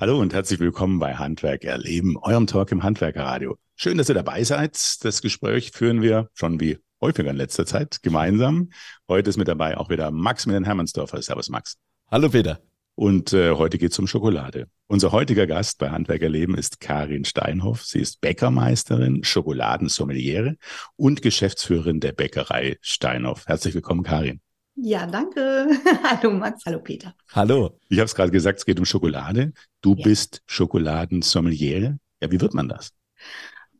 [0.00, 3.56] Hallo und herzlich willkommen bei Handwerk erleben, eurem Talk im Handwerkerradio.
[3.76, 4.76] Schön, dass ihr dabei seid.
[5.04, 8.70] Das Gespräch führen wir schon wie häufiger in letzter Zeit gemeinsam.
[9.08, 11.22] Heute ist mit dabei auch wieder Max mit den Hermannsdorfer.
[11.22, 11.76] Servus Max.
[12.10, 12.58] Hallo Peter.
[12.96, 14.66] Und äh, heute geht es um Schokolade.
[14.88, 17.84] Unser heutiger Gast bei Handwerkerleben ist Karin Steinhoff.
[17.84, 20.56] Sie ist Bäckermeisterin, Schokoladensommeliere
[20.96, 23.46] und Geschäftsführerin der Bäckerei Steinhoff.
[23.46, 24.40] Herzlich willkommen, Karin.
[24.76, 25.68] Ja, danke.
[26.02, 27.14] hallo Max, hallo Peter.
[27.32, 27.78] Hallo.
[27.88, 29.52] Ich habe es gerade gesagt, es geht um Schokolade.
[29.80, 30.02] Du ja.
[30.02, 31.98] bist Schokoladensommeliere.
[32.20, 32.90] Ja, wie wird man das?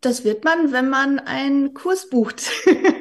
[0.00, 2.50] Das wird man, wenn man einen Kurs bucht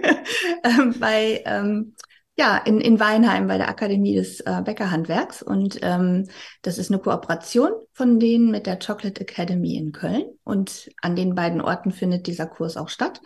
[0.64, 1.96] ähm, bei ähm,
[2.36, 6.28] ja in, in Weinheim bei der Akademie des äh, Bäckerhandwerks und ähm,
[6.64, 11.36] das ist eine Kooperation von denen mit der Chocolate Academy in Köln und an den
[11.36, 13.22] beiden Orten findet dieser Kurs auch statt.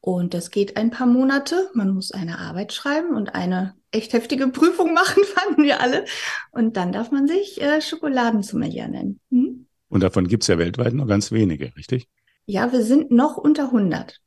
[0.00, 1.70] Und das geht ein paar Monate.
[1.74, 6.04] Man muss eine Arbeit schreiben und eine echt heftige Prüfung machen, fanden wir alle.
[6.50, 9.20] Und dann darf man sich äh, Schokoladensommelier nennen.
[9.30, 9.66] Hm?
[9.88, 12.08] Und davon gibt's ja weltweit nur ganz wenige, richtig?
[12.46, 14.20] Ja, wir sind noch unter 100.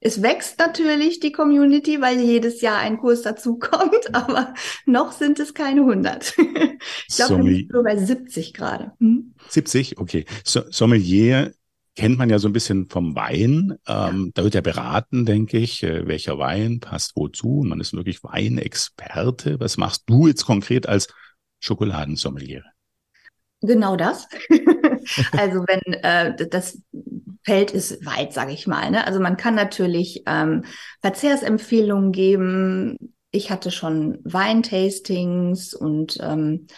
[0.00, 4.54] Es wächst natürlich die Community, weil jedes Jahr ein Kurs dazukommt, aber
[4.86, 6.34] noch sind es keine 100.
[7.08, 8.92] ich glaube, wir sind nur bei 70 gerade.
[9.00, 9.34] Hm?
[9.48, 10.24] 70, okay.
[10.44, 11.52] So Sommelier
[11.98, 13.76] kennt man ja so ein bisschen vom Wein.
[13.88, 17.58] Ähm, da wird ja beraten, denke ich, äh, welcher Wein passt wozu.
[17.58, 19.58] Und man ist wirklich Weinexperte.
[19.58, 21.08] Was machst du jetzt konkret als
[21.58, 22.62] Schokoladensommelier?
[23.62, 24.28] Genau das.
[25.32, 26.80] also wenn äh, das
[27.42, 28.92] Feld ist weit, sage ich mal.
[28.92, 29.04] Ne?
[29.04, 30.64] Also man kann natürlich ähm,
[31.00, 33.12] Verzehrsempfehlungen geben.
[33.32, 36.68] Ich hatte schon Weintastings und ähm,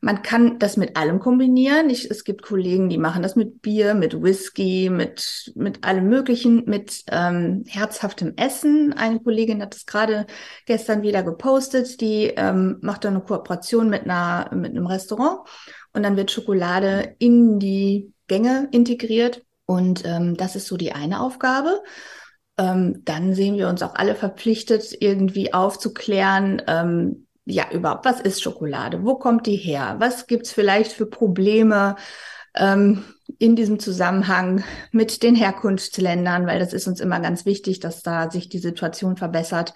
[0.00, 1.90] man kann das mit allem kombinieren.
[1.90, 6.64] Ich, es gibt Kollegen, die machen das mit Bier, mit Whisky, mit, mit allem Möglichen,
[6.64, 8.94] mit ähm, herzhaftem Essen.
[8.94, 10.26] Eine Kollegin hat es gerade
[10.64, 12.00] gestern wieder gepostet.
[12.00, 15.40] Die ähm, macht dann eine Kooperation mit, einer, mit einem Restaurant
[15.92, 19.44] und dann wird Schokolade in die Gänge integriert.
[19.66, 21.82] Und ähm, das ist so die eine Aufgabe
[22.60, 28.42] ähm, dann sehen wir uns auch alle verpflichtet, irgendwie aufzuklären, ähm, ja, überhaupt, was ist
[28.42, 29.04] Schokolade?
[29.04, 29.96] Wo kommt die her?
[29.98, 31.96] Was gibt's vielleicht für Probleme
[32.54, 33.04] ähm,
[33.38, 36.46] in diesem Zusammenhang mit den Herkunftsländern?
[36.46, 39.74] Weil das ist uns immer ganz wichtig, dass da sich die Situation verbessert.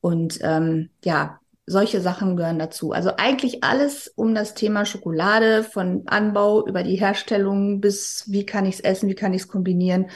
[0.00, 2.92] Und ähm, ja, solche Sachen gehören dazu.
[2.92, 8.66] Also eigentlich alles um das Thema Schokolade, von Anbau über die Herstellung bis wie kann
[8.66, 10.10] ich es essen, wie kann ich es kombinieren,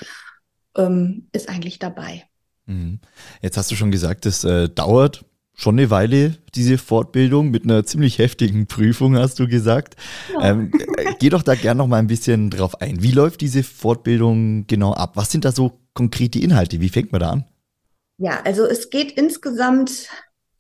[0.77, 2.25] ähm, ist eigentlich dabei.
[2.67, 3.01] Mhm.
[3.43, 5.25] Jetzt hast du schon gesagt, es äh, dauert
[5.57, 9.97] schon eine Weile, diese Fortbildung, mit einer ziemlich heftigen Prüfung, hast du gesagt.
[10.35, 10.51] Ja.
[10.51, 13.03] Ähm, äh, geh doch da gerne noch mal ein bisschen drauf ein.
[13.03, 15.13] Wie läuft diese Fortbildung genau ab?
[15.15, 16.81] Was sind da so konkrete Inhalte?
[16.81, 17.45] Wie fängt man da an?
[18.19, 20.09] Ja, also es geht insgesamt,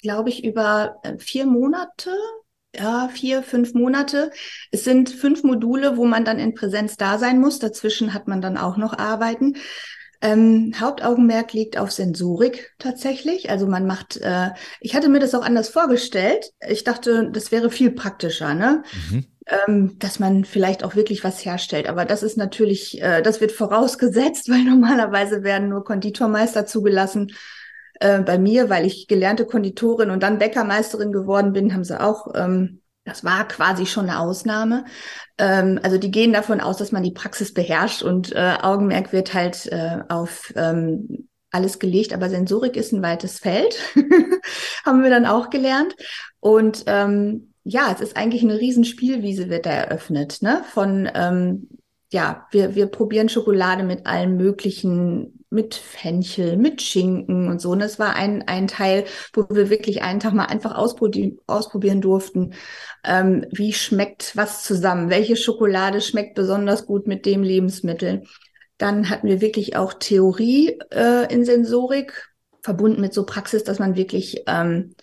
[0.00, 2.10] glaube ich, über äh, vier Monate.
[2.74, 4.30] Ja, vier, fünf Monate.
[4.70, 7.58] Es sind fünf Module, wo man dann in Präsenz da sein muss.
[7.58, 9.56] Dazwischen hat man dann auch noch Arbeiten.
[10.20, 13.50] Ähm, Hauptaugenmerk liegt auf Sensorik tatsächlich.
[13.50, 14.50] Also man macht, äh,
[14.80, 16.52] ich hatte mir das auch anders vorgestellt.
[16.66, 18.82] Ich dachte, das wäre viel praktischer, ne?
[19.10, 19.26] Mhm.
[19.48, 21.88] Ähm, dass man vielleicht auch wirklich was herstellt.
[21.88, 27.32] Aber das ist natürlich, äh, das wird vorausgesetzt, weil normalerweise werden nur Konditormeister zugelassen.
[28.00, 32.34] Äh, bei mir, weil ich gelernte Konditorin und dann Bäckermeisterin geworden bin, haben sie auch
[32.34, 34.84] ähm, das war quasi schon eine Ausnahme.
[35.38, 39.32] Ähm, also die gehen davon aus, dass man die Praxis beherrscht und äh, Augenmerk wird
[39.32, 43.78] halt äh, auf ähm, alles gelegt, aber Sensorik ist ein weites Feld,
[44.84, 45.94] haben wir dann auch gelernt.
[46.40, 50.62] Und ähm, ja, es ist eigentlich eine Riesenspielwiese wird da eröffnet, ne?
[50.72, 51.68] Von ähm,
[52.12, 57.70] ja, wir, wir probieren Schokolade mit allen möglichen mit Fenchel, mit Schinken und so.
[57.70, 62.00] Und das war ein, ein Teil, wo wir wirklich einen Tag mal einfach ausprobieren, ausprobieren
[62.00, 62.54] durften,
[63.04, 68.24] ähm, wie schmeckt was zusammen, welche Schokolade schmeckt besonders gut mit dem Lebensmittel.
[68.78, 72.28] Dann hatten wir wirklich auch Theorie äh, in Sensorik,
[72.62, 74.96] verbunden mit so Praxis, dass man wirklich ähm,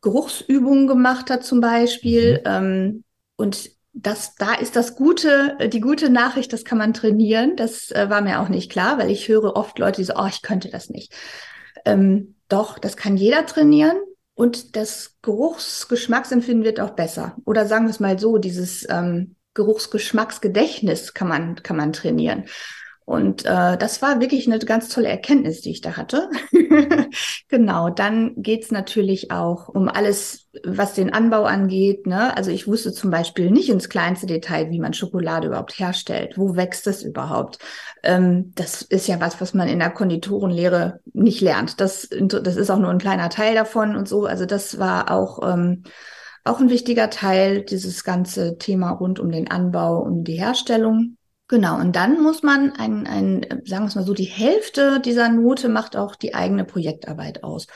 [0.00, 2.38] Geruchsübungen gemacht hat zum Beispiel.
[2.38, 2.44] Mhm.
[2.46, 3.04] Ähm,
[3.36, 7.56] und das, da ist das gute, die gute Nachricht, das kann man trainieren.
[7.56, 10.26] Das äh, war mir auch nicht klar, weil ich höre oft Leute, die so, oh,
[10.28, 11.12] ich könnte das nicht.
[11.84, 13.96] Ähm, doch, das kann jeder trainieren
[14.34, 17.36] und das Geruchsgeschmacksempfinden wird auch besser.
[17.44, 22.44] Oder sagen wir es mal so, dieses ähm, Geruchsgeschmacksgedächtnis kann man, kann man trainieren.
[23.10, 26.30] Und äh, das war wirklich eine ganz tolle Erkenntnis, die ich da hatte.
[27.48, 32.06] genau, dann geht's natürlich auch um alles, was den Anbau angeht.
[32.06, 32.36] Ne?
[32.36, 36.38] Also ich wusste zum Beispiel nicht ins kleinste Detail, wie man Schokolade überhaupt herstellt.
[36.38, 37.58] Wo wächst das überhaupt?
[38.04, 41.80] Ähm, das ist ja was, was man in der Konditorenlehre nicht lernt.
[41.80, 44.26] Das, das ist auch nur ein kleiner Teil davon und so.
[44.26, 45.82] Also das war auch ähm,
[46.44, 51.16] auch ein wichtiger Teil, dieses ganze Thema rund um den Anbau und die Herstellung.
[51.50, 55.28] Genau, und dann muss man ein, ein, sagen wir es mal so, die Hälfte dieser
[55.28, 57.66] Note macht auch die eigene Projektarbeit aus.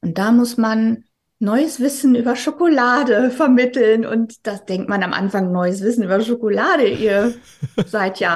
[0.00, 1.04] Und da muss man
[1.38, 4.04] neues Wissen über Schokolade vermitteln.
[4.04, 6.88] Und das denkt man am Anfang, neues Wissen über Schokolade.
[6.88, 7.34] Ihr
[7.86, 8.34] seid ja,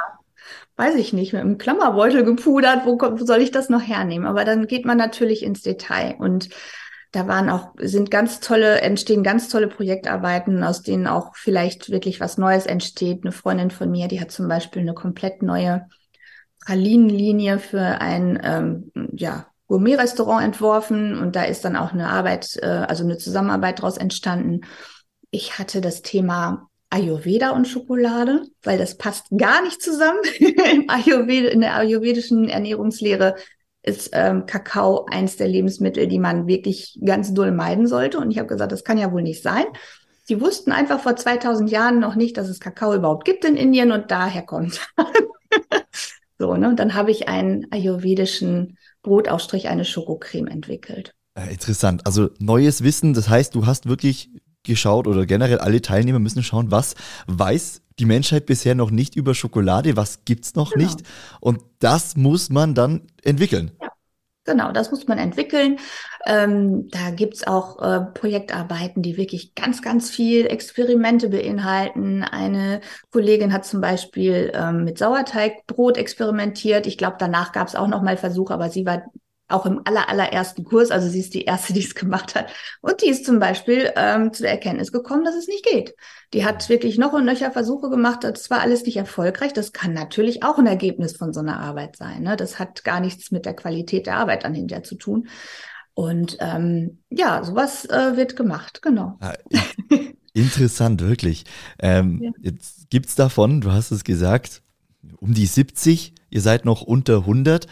[0.77, 2.85] weiß ich nicht, mit einem Klammerbeutel gepudert.
[2.85, 4.25] Wo, wo soll ich das noch hernehmen?
[4.25, 6.47] Aber dann geht man natürlich ins Detail und
[7.17, 12.19] da waren auch, sind ganz tolle, entstehen ganz tolle Projektarbeiten, aus denen auch vielleicht wirklich
[12.19, 13.23] was Neues entsteht.
[13.23, 15.87] Eine Freundin von mir, die hat zum Beispiel eine komplett neue
[16.63, 22.67] Pralinenlinie für ein ähm, ja, Gourmet-Restaurant entworfen und da ist dann auch eine Arbeit, äh,
[22.67, 24.61] also eine Zusammenarbeit daraus entstanden.
[25.31, 30.19] Ich hatte das Thema Ayurveda und Schokolade, weil das passt gar nicht zusammen.
[30.39, 33.37] Im Ayurveda, in der ayurvedischen Ernährungslehre
[33.87, 38.19] ist ähm, Kakao eins der Lebensmittel, die man wirklich ganz doll meiden sollte.
[38.19, 39.65] Und ich habe gesagt, das kann ja wohl nicht sein.
[40.23, 43.93] Sie wussten einfach vor 2000 Jahren noch nicht, dass es Kakao überhaupt gibt in Indien
[43.93, 44.81] und daher kommt.
[46.37, 46.67] so, ne?
[46.67, 51.13] Und dann habe ich einen ayurvedischen Brotaufstrich, eine Schokocreme entwickelt.
[51.35, 52.05] Äh, interessant.
[52.05, 54.29] Also neues Wissen, das heißt, du hast wirklich
[54.67, 56.95] geschaut oder generell alle Teilnehmer müssen schauen, was
[57.27, 60.85] weiß die Menschheit bisher noch nicht über Schokolade, was gibt's noch genau.
[60.85, 61.03] nicht
[61.39, 63.71] und das muss man dann entwickeln.
[63.81, 63.89] Ja.
[64.47, 65.77] Genau, das muss man entwickeln.
[66.25, 72.23] Ähm, da gibt's auch äh, Projektarbeiten, die wirklich ganz, ganz viel Experimente beinhalten.
[72.23, 72.79] Eine
[73.11, 76.87] Kollegin hat zum Beispiel ähm, mit Sauerteigbrot experimentiert.
[76.87, 79.03] Ich glaube, danach gab's auch noch mal Versuche, aber sie war
[79.47, 82.47] auch im aller, allerersten Kurs, also sie ist die erste, die es gemacht hat.
[82.81, 85.95] Und die ist zum Beispiel ähm, zu der Erkenntnis gekommen, dass es nicht geht.
[86.33, 89.53] Die hat wirklich noch und nöcher Versuche gemacht, das war alles nicht erfolgreich.
[89.53, 92.23] Das kann natürlich auch ein Ergebnis von so einer Arbeit sein.
[92.23, 92.35] Ne?
[92.35, 95.29] Das hat gar nichts mit der Qualität der Arbeit dann hinterher zu tun.
[95.93, 99.17] Und ähm, ja, sowas äh, wird gemacht, genau.
[99.19, 99.33] Ah,
[100.33, 101.45] interessant, wirklich.
[101.79, 102.31] Ähm, ja.
[102.39, 104.61] Jetzt gibt's davon, du hast es gesagt,
[105.19, 107.65] um die 70, ihr seid noch unter 100.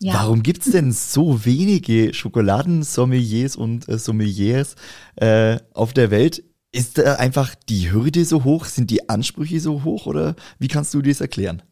[0.00, 0.14] Ja.
[0.14, 4.76] Warum gibt es denn so wenige Schokoladensommeliers und äh, Sommeliers
[5.16, 6.44] äh, auf der Welt?
[6.72, 8.64] Ist da einfach die Hürde so hoch?
[8.64, 10.06] Sind die Ansprüche so hoch?
[10.06, 11.62] Oder wie kannst du das erklären?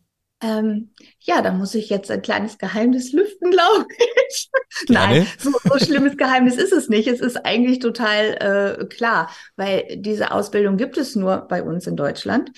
[0.43, 0.91] Ähm,
[1.21, 3.87] ja, da muss ich jetzt ein kleines Geheimnis lüften, glaube
[4.29, 4.51] ich.
[4.89, 7.07] Nein, so, so schlimmes Geheimnis ist es nicht.
[7.07, 11.97] Es ist eigentlich total äh, klar, weil diese Ausbildung gibt es nur bei uns in
[11.97, 12.51] Deutschland.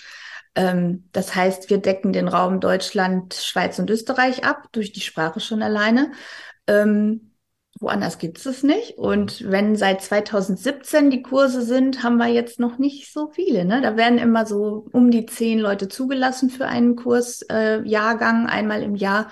[0.55, 5.41] Ähm, das heißt, wir decken den Raum Deutschland, Schweiz und Österreich ab, durch die Sprache
[5.41, 6.13] schon alleine.
[6.67, 7.33] Ähm,
[7.81, 8.99] woanders gibt es es nicht.
[8.99, 13.65] Und wenn seit 2017 die Kurse sind, haben wir jetzt noch nicht so viele.
[13.65, 13.81] Ne?
[13.83, 18.95] Da werden immer so um die zehn Leute zugelassen für einen Kursjahrgang, äh, einmal im
[18.95, 19.31] Jahr.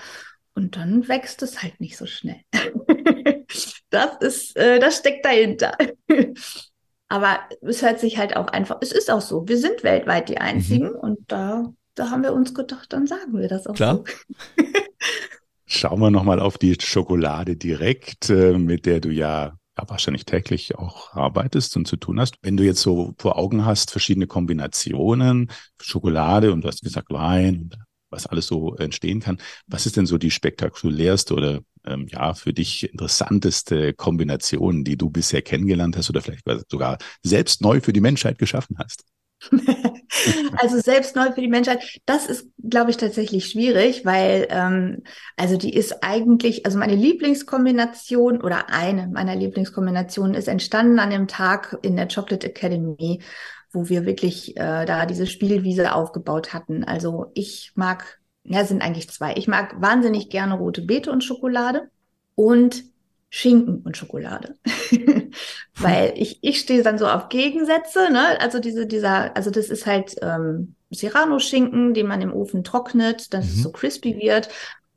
[0.55, 2.41] Und dann wächst es halt nicht so schnell.
[3.91, 5.77] das ist, äh, das steckt dahinter.
[7.13, 9.47] Aber es hört sich halt auch einfach, es ist auch so.
[9.47, 10.97] Wir sind weltweit die Einzigen mhm.
[10.97, 13.97] und da, da haben wir uns gedacht, dann sagen wir das auch Klar.
[13.97, 14.05] so.
[15.67, 20.79] Schauen wir nochmal auf die Schokolade direkt, äh, mit der du ja, ja wahrscheinlich täglich
[20.79, 22.37] auch arbeitest und zu tun hast.
[22.41, 25.51] Wenn du jetzt so vor Augen hast, verschiedene Kombinationen,
[25.83, 27.73] Schokolade und du hast gesagt Wein,
[28.13, 29.39] was alles so entstehen kann.
[29.67, 35.11] Was ist denn so die spektakulärste oder ähm, ja für dich interessanteste Kombination, die du
[35.11, 39.05] bisher kennengelernt hast oder vielleicht sogar selbst neu für die Menschheit geschaffen hast?
[40.57, 45.03] also selbst neu für die Menschheit, das ist, glaube ich, tatsächlich schwierig, weil ähm,
[45.37, 51.29] also die ist eigentlich, also meine Lieblingskombination oder eine meiner Lieblingskombinationen ist entstanden an dem
[51.29, 53.21] Tag in der Chocolate Academy,
[53.73, 56.85] wo wir wirklich äh, da diese Spielwiese aufgebaut hatten.
[56.85, 59.35] Also ich mag ja, sind eigentlich zwei.
[59.37, 61.89] Ich mag wahnsinnig gerne rote Beete und Schokolade
[62.35, 62.85] und
[63.31, 64.57] Schinken und Schokolade.
[65.77, 68.41] Weil ich, ich stehe dann so auf Gegensätze, ne?
[68.41, 73.47] Also diese, dieser, also das ist halt ähm, Serrano-Schinken, den man im Ofen trocknet, dass
[73.47, 73.51] mhm.
[73.53, 74.49] es so crispy wird.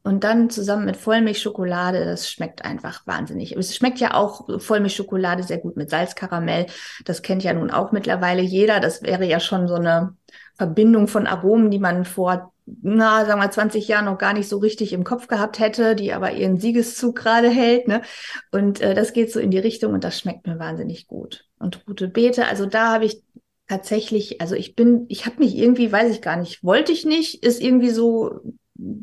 [0.05, 3.57] Und dann zusammen mit Vollmilchschokolade, das schmeckt einfach wahnsinnig.
[3.57, 6.67] Es schmeckt ja auch Vollmilchschokolade sehr gut mit Salzkaramell.
[7.05, 8.79] Das kennt ja nun auch mittlerweile jeder.
[8.79, 10.15] Das wäre ja schon so eine
[10.53, 14.57] Verbindung von Aromen, die man vor na, sagen wir 20 Jahren noch gar nicht so
[14.57, 17.87] richtig im Kopf gehabt hätte, die aber ihren Siegeszug gerade hält.
[17.87, 18.01] Ne?
[18.51, 21.45] Und äh, das geht so in die Richtung und das schmeckt mir wahnsinnig gut.
[21.57, 23.21] Und gute Beete, also da habe ich
[23.67, 27.43] tatsächlich, also ich bin, ich habe mich irgendwie, weiß ich gar nicht, wollte ich nicht,
[27.43, 28.41] ist irgendwie so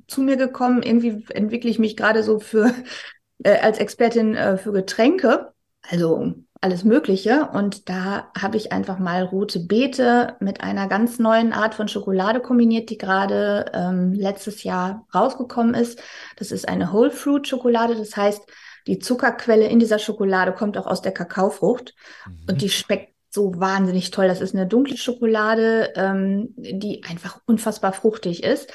[0.06, 0.82] zu mir gekommen.
[0.82, 2.72] Irgendwie entwickle ich mich gerade so für
[3.42, 5.52] äh, als Expertin äh, für Getränke.
[5.82, 7.48] Also alles Mögliche.
[7.52, 12.40] Und da habe ich einfach mal rote Beete mit einer ganz neuen Art von Schokolade
[12.40, 16.00] kombiniert, die gerade ähm, letztes Jahr rausgekommen ist.
[16.36, 17.96] Das ist eine Whole Fruit Schokolade.
[17.96, 18.42] Das heißt,
[18.86, 21.94] die Zuckerquelle in dieser Schokolade kommt auch aus der Kakaofrucht.
[22.26, 22.46] Mhm.
[22.48, 24.28] Und die schmeckt so wahnsinnig toll.
[24.28, 28.70] Das ist eine dunkle Schokolade, ähm, die einfach unfassbar fruchtig ist.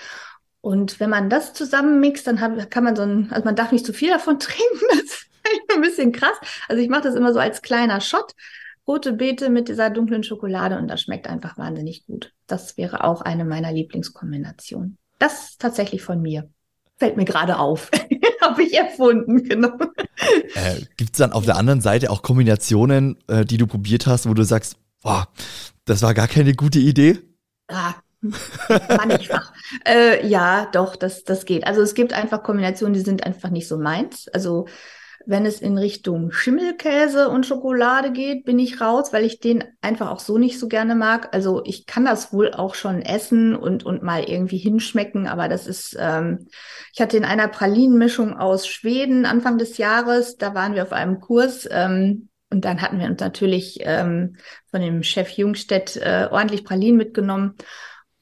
[0.68, 3.86] Und wenn man das zusammenmixt, dann hab, kann man so ein, also man darf nicht
[3.86, 4.86] zu viel davon trinken.
[4.90, 5.30] Das ist
[5.74, 6.36] ein bisschen krass.
[6.68, 8.34] Also ich mache das immer so als kleiner Shot.
[8.86, 12.34] Rote Beete mit dieser dunklen Schokolade und das schmeckt einfach wahnsinnig gut.
[12.48, 14.98] Das wäre auch eine meiner Lieblingskombinationen.
[15.20, 16.50] Das ist tatsächlich von mir.
[16.98, 17.90] Fällt mir gerade auf.
[18.42, 19.72] Habe ich erfunden, genau.
[20.54, 24.28] Äh, Gibt es dann auf der anderen Seite auch Kombinationen, äh, die du probiert hast,
[24.28, 25.30] wo du sagst, boah,
[25.86, 27.20] das war gar keine gute Idee?
[27.70, 27.94] Ah,
[28.98, 29.54] mannigfach.
[29.86, 31.66] Äh, ja, doch, das, das geht.
[31.66, 34.28] Also es gibt einfach Kombinationen, die sind einfach nicht so meins.
[34.30, 34.68] Also
[35.26, 40.10] wenn es in Richtung Schimmelkäse und Schokolade geht, bin ich raus, weil ich den einfach
[40.10, 41.34] auch so nicht so gerne mag.
[41.34, 45.68] Also ich kann das wohl auch schon essen und, und mal irgendwie hinschmecken, aber das
[45.68, 46.48] ist, ähm,
[46.94, 51.20] ich hatte in einer Pralinenmischung aus Schweden Anfang des Jahres, da waren wir auf einem
[51.20, 54.38] Kurs, ähm, und dann hatten wir uns natürlich ähm,
[54.72, 57.56] von dem Chef Jungstedt äh, ordentlich Pralinen mitgenommen.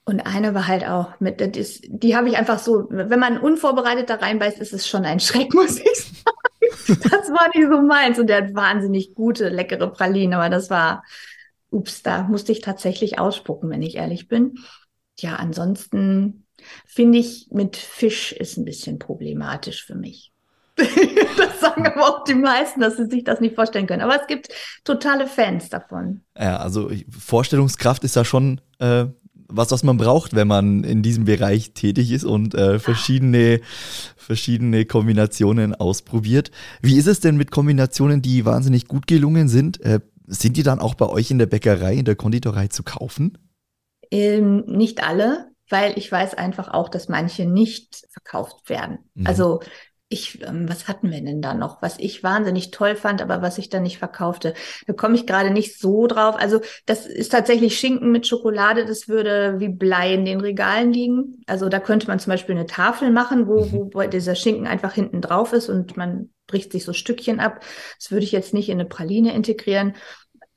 [0.07, 4.09] Und eine war halt auch mit, das, die habe ich einfach so, wenn man unvorbereitet
[4.09, 6.99] da reinbeißt, ist es schon ein Schreck, muss ich sagen.
[7.01, 8.19] das war nicht so meins.
[8.19, 11.03] Und der hat wahnsinnig gute, leckere Pralinen, aber das war,
[11.71, 14.59] ups, da musste ich tatsächlich ausspucken, wenn ich ehrlich bin.
[15.19, 16.45] Ja, ansonsten
[16.85, 20.31] finde ich, mit Fisch ist ein bisschen problematisch für mich.
[20.75, 24.01] das sagen aber auch die meisten, dass sie sich das nicht vorstellen können.
[24.01, 24.49] Aber es gibt
[24.83, 26.21] totale Fans davon.
[26.37, 29.05] Ja, also Vorstellungskraft ist da schon äh,
[29.47, 33.61] was, was man braucht, wenn man in diesem Bereich tätig ist und äh, verschiedene,
[34.15, 36.51] verschiedene Kombinationen ausprobiert.
[36.81, 39.81] Wie ist es denn mit Kombinationen, die wahnsinnig gut gelungen sind?
[39.81, 43.37] Äh, sind die dann auch bei euch in der Bäckerei, in der Konditorei zu kaufen?
[44.11, 48.99] Ähm, nicht alle, weil ich weiß einfach auch, dass manche nicht verkauft werden.
[49.13, 49.27] Mhm.
[49.27, 49.61] Also
[50.07, 53.57] ich, ähm, was hatten wir denn da noch, was ich wahnsinnig toll fand, aber was
[53.57, 54.53] ich dann nicht verkaufte.
[54.85, 56.35] Da komme ich gerade nicht so drauf.
[56.37, 61.41] Also das ist tatsächlich Schinken mit Schokolade, das würde wie Blei in den Regalen liegen.
[61.47, 63.89] Also da könnte man zum Beispiel eine Tafel machen, wo, mhm.
[63.93, 67.61] wo dieser Schinken einfach hinten drauf ist und man bricht sich so Stückchen ab.
[67.97, 69.95] Das würde ich jetzt nicht in eine Praline integrieren.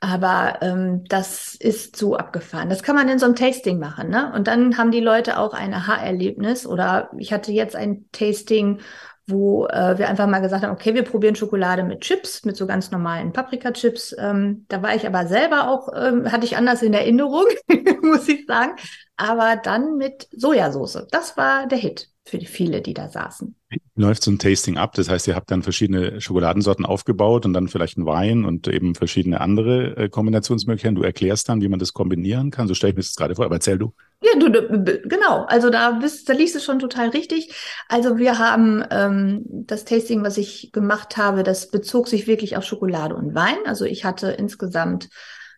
[0.01, 2.69] Aber ähm, das ist so abgefahren.
[2.71, 4.33] Das kann man in so einem Tasting machen, ne?
[4.33, 6.69] Und dann haben die Leute auch ein Aha-Erlebnis.
[6.69, 8.81] Oder ich hatte jetzt ein Tasting,
[9.29, 12.67] wo äh, wir einfach mal gesagt haben, okay, wir probieren Schokolade mit Chips, mit so
[12.67, 14.17] ganz normalen Paprika-Chips.
[14.19, 17.45] Ähm, da war ich aber selber auch, ähm, hatte ich anders in Erinnerung,
[18.03, 18.73] muss ich sagen.
[19.17, 21.07] Aber dann mit Sojasauce.
[21.11, 23.55] Das war der Hit für die viele, die da saßen.
[23.99, 24.95] Läuft so ein Tasting ab?
[24.95, 28.95] Das heißt, ihr habt dann verschiedene Schokoladensorten aufgebaut und dann vielleicht einen Wein und eben
[28.95, 30.95] verschiedene andere äh, Kombinationsmöglichkeiten.
[30.95, 32.69] Du erklärst dann, wie man das kombinieren kann.
[32.69, 33.93] So stelle ich mir das gerade vor, aber erzähl du.
[34.23, 35.47] Ja, du, genau.
[35.49, 37.53] Also da bist, da liegst du schon total richtig.
[37.89, 42.63] Also wir haben ähm, das Tasting, was ich gemacht habe, das bezog sich wirklich auf
[42.63, 43.59] Schokolade und Wein.
[43.67, 45.09] Also ich hatte insgesamt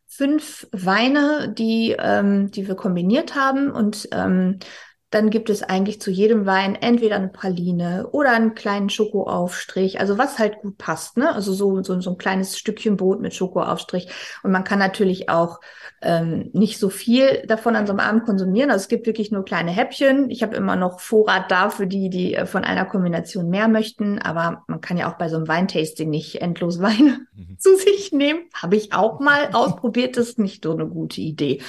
[0.06, 4.60] fünf Weine, die, ähm, die wir kombiniert haben und ähm,
[5.10, 10.18] dann gibt es eigentlich zu jedem Wein entweder eine Praline oder einen kleinen Schokoaufstrich, also
[10.18, 11.34] was halt gut passt, ne?
[11.34, 14.08] Also so, so, so ein kleines Stückchen Brot mit Schokoaufstrich.
[14.44, 15.60] Und man kann natürlich auch
[16.00, 18.70] ähm, nicht so viel davon an so einem Abend konsumieren.
[18.70, 20.30] Also es gibt wirklich nur kleine Häppchen.
[20.30, 24.20] Ich habe immer noch Vorrat da für die, die äh, von einer Kombination mehr möchten.
[24.20, 27.58] Aber man kann ja auch bei so einem Weintasting nicht endlos Weine mhm.
[27.58, 28.42] zu sich nehmen.
[28.54, 30.16] Habe ich auch mal ausprobiert.
[30.16, 31.60] Das ist nicht so eine gute Idee.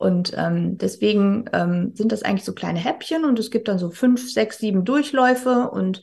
[0.00, 3.90] Und ähm, deswegen ähm, sind das eigentlich so kleine Häppchen und es gibt dann so
[3.90, 6.02] fünf, sechs, sieben Durchläufe und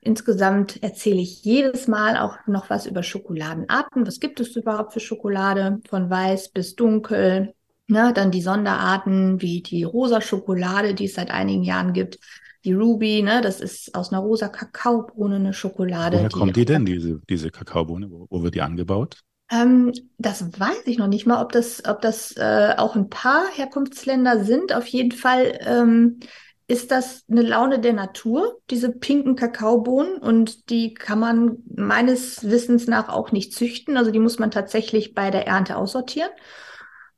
[0.00, 4.06] insgesamt erzähle ich jedes Mal auch noch was über Schokoladenarten.
[4.06, 5.80] Was gibt es überhaupt für Schokolade?
[5.90, 7.52] Von weiß bis dunkel.
[7.86, 8.14] Ne?
[8.14, 12.18] Dann die Sonderarten wie die rosa Schokolade, die es seit einigen Jahren gibt.
[12.64, 16.16] Die Ruby, ne, das ist aus einer rosa Kakaobohne eine Schokolade.
[16.16, 18.10] Woher kommt die denn, diese, diese Kakaobohne?
[18.10, 19.18] Wo, wo wird die angebaut?
[19.50, 23.46] Ähm, das weiß ich noch nicht mal, ob das, ob das äh, auch ein paar
[23.54, 24.74] Herkunftsländer sind.
[24.74, 26.20] Auf jeden Fall ähm,
[26.66, 30.16] ist das eine Laune der Natur, diese pinken Kakaobohnen.
[30.16, 33.96] Und die kann man meines Wissens nach auch nicht züchten.
[33.96, 36.30] Also die muss man tatsächlich bei der Ernte aussortieren.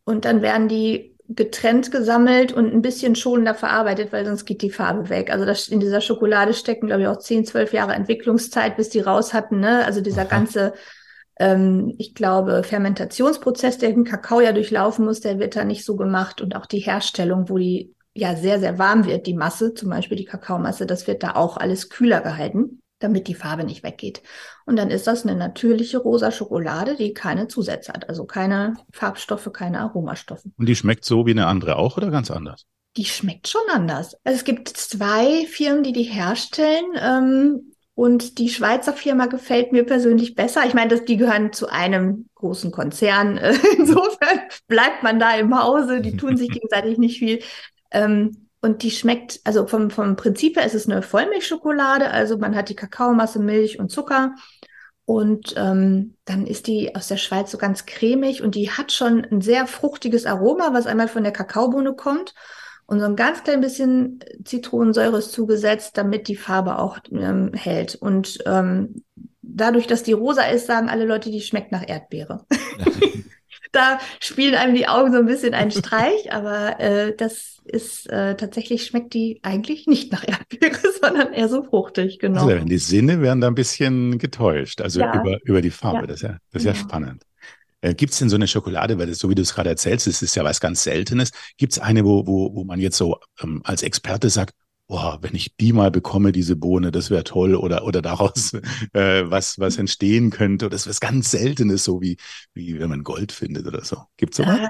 [0.04, 4.71] Und dann werden die getrennt gesammelt und ein bisschen schonender verarbeitet, weil sonst geht die
[4.71, 5.30] Farbe weg.
[5.30, 9.00] Also das, in dieser Schokolade stecken, glaube ich, auch 10, 12 Jahre Entwicklungszeit, bis die
[9.00, 9.59] raus hatten.
[9.59, 9.85] Ne?
[9.85, 10.28] Also dieser Aha.
[10.28, 10.75] ganze
[11.38, 15.97] ähm, ich glaube, Fermentationsprozess, der den Kakao ja durchlaufen muss, der wird da nicht so
[15.97, 19.90] gemacht und auch die Herstellung, wo die ja sehr, sehr warm wird, die Masse, zum
[19.90, 24.23] Beispiel die Kakaomasse, das wird da auch alles kühler gehalten, damit die Farbe nicht weggeht.
[24.64, 29.52] Und dann ist das eine natürliche rosa Schokolade, die keine Zusätze hat, also keine Farbstoffe,
[29.52, 30.49] keine Aromastoffe.
[30.57, 32.64] Und die schmeckt so wie eine andere auch oder ganz anders?
[32.97, 34.16] Die schmeckt schon anders.
[34.25, 36.87] Also es gibt zwei Firmen, die die herstellen.
[36.99, 40.67] Ähm, Und die Schweizer Firma gefällt mir persönlich besser.
[40.67, 43.38] Ich meine, dass die gehören zu einem großen Konzern.
[43.79, 46.03] Insofern bleibt man da im Hause.
[46.03, 47.41] Die tun sich gegenseitig nicht viel.
[47.91, 52.11] Ähm, und die schmeckt, also vom, vom Prinzip her ist es eine Vollmilchschokolade.
[52.11, 54.35] Also man hat die Kakaomasse, Milch und Zucker.
[55.07, 59.25] Und ähm, dann ist die aus der Schweiz so ganz cremig und die hat schon
[59.25, 62.35] ein sehr fruchtiges Aroma, was einmal von der Kakaobohne kommt.
[62.87, 67.97] Und so ein ganz klein bisschen Zitronensäure ist zugesetzt, damit die Farbe auch ähm, hält.
[67.97, 69.02] Und ähm,
[69.43, 72.45] dadurch, dass die rosa ist, sagen alle Leute, die schmeckt nach Erdbeere.
[73.73, 78.37] da spielen einem die Augen so ein bisschen einen Streich, aber äh, das ist äh,
[78.37, 82.47] tatsächlich schmeckt die eigentlich nicht nach Erdbeere, sondern eher so fruchtig, genau.
[82.47, 85.21] Also die Sinne werden da ein bisschen getäuscht, also ja.
[85.21, 86.02] über, über die Farbe.
[86.02, 86.07] Ja.
[86.07, 86.88] Das ist ja, das ist ja, ja genau.
[86.88, 87.23] spannend.
[87.80, 90.06] Äh, gibt es denn so eine Schokolade, weil das, so wie du es gerade erzählst,
[90.06, 91.30] das ist ja was ganz Seltenes.
[91.56, 94.54] Gibt es eine, wo, wo, wo man jetzt so ähm, als Experte sagt,
[94.88, 98.54] boah, wenn ich die mal bekomme, diese Bohne, das wäre toll oder, oder daraus
[98.92, 100.66] äh, was, was entstehen könnte.
[100.66, 102.16] Oder das ist was ganz Seltenes, so wie,
[102.54, 104.02] wie wenn man Gold findet oder so.
[104.16, 104.61] Gibt's sowas?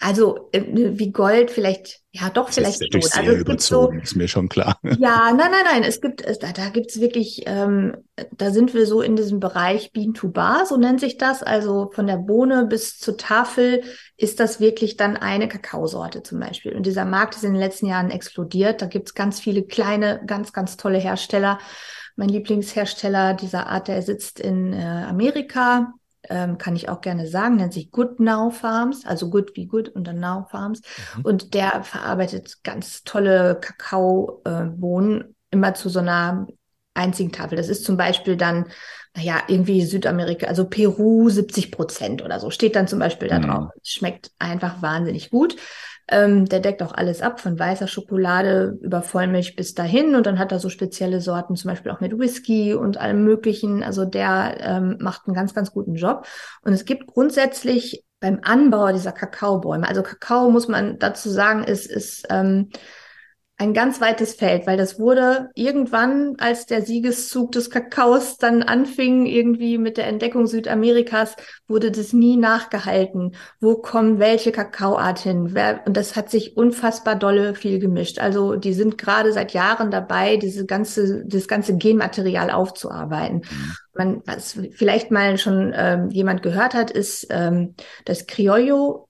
[0.00, 3.20] Also äh, wie Gold vielleicht, ja doch, das vielleicht ist schon.
[3.20, 4.78] Also es gibt so, ist mir schon klar.
[4.98, 7.96] Ja, nein, nein, nein, es gibt, da, da gibt's wirklich, ähm,
[8.32, 11.42] da sind wir so in diesem Bereich Bean to Bar, so nennt sich das.
[11.42, 13.82] Also von der Bohne bis zur Tafel
[14.16, 16.74] ist das wirklich dann eine Kakaosorte zum Beispiel.
[16.74, 18.80] Und dieser Markt ist in den letzten Jahren explodiert.
[18.80, 21.58] Da gibt's ganz viele kleine, ganz, ganz tolle Hersteller.
[22.16, 25.92] Mein Lieblingshersteller dieser Art, der sitzt in äh, Amerika,
[26.28, 29.88] ähm, kann ich auch gerne sagen, nennt sich Good Now Farms, also Good wie Good
[29.88, 30.82] und dann Now Farms.
[31.16, 31.24] Mhm.
[31.24, 36.46] Und der verarbeitet ganz tolle Kakaobohnen äh, immer zu so einer
[36.94, 37.56] einzigen Tafel.
[37.56, 38.66] Das ist zum Beispiel dann,
[39.14, 43.42] naja, irgendwie Südamerika, also Peru 70 Prozent oder so, steht dann zum Beispiel da mhm.
[43.42, 43.68] drauf.
[43.82, 45.56] Es schmeckt einfach wahnsinnig gut.
[46.08, 50.14] Ähm, der deckt auch alles ab, von weißer Schokolade über Vollmilch bis dahin.
[50.14, 53.82] Und dann hat er so spezielle Sorten, zum Beispiel auch mit Whisky und allem Möglichen.
[53.82, 56.26] Also der ähm, macht einen ganz, ganz guten Job.
[56.62, 61.86] Und es gibt grundsätzlich beim Anbau dieser Kakaobäume, also Kakao muss man dazu sagen, ist,
[61.86, 62.70] ist ähm,
[63.58, 69.24] ein ganz weites Feld, weil das wurde irgendwann, als der Siegeszug des Kakaos dann anfing,
[69.24, 73.34] irgendwie mit der Entdeckung Südamerikas, wurde das nie nachgehalten.
[73.58, 75.54] Wo kommen welche Kakaoart hin?
[75.54, 78.18] Wer, und das hat sich unfassbar dolle viel gemischt.
[78.18, 83.38] Also die sind gerade seit Jahren dabei, diese ganze, das ganze Genmaterial aufzuarbeiten.
[83.38, 83.72] Mhm.
[83.94, 89.05] Man, was vielleicht mal schon ähm, jemand gehört hat, ist ähm, das Criollo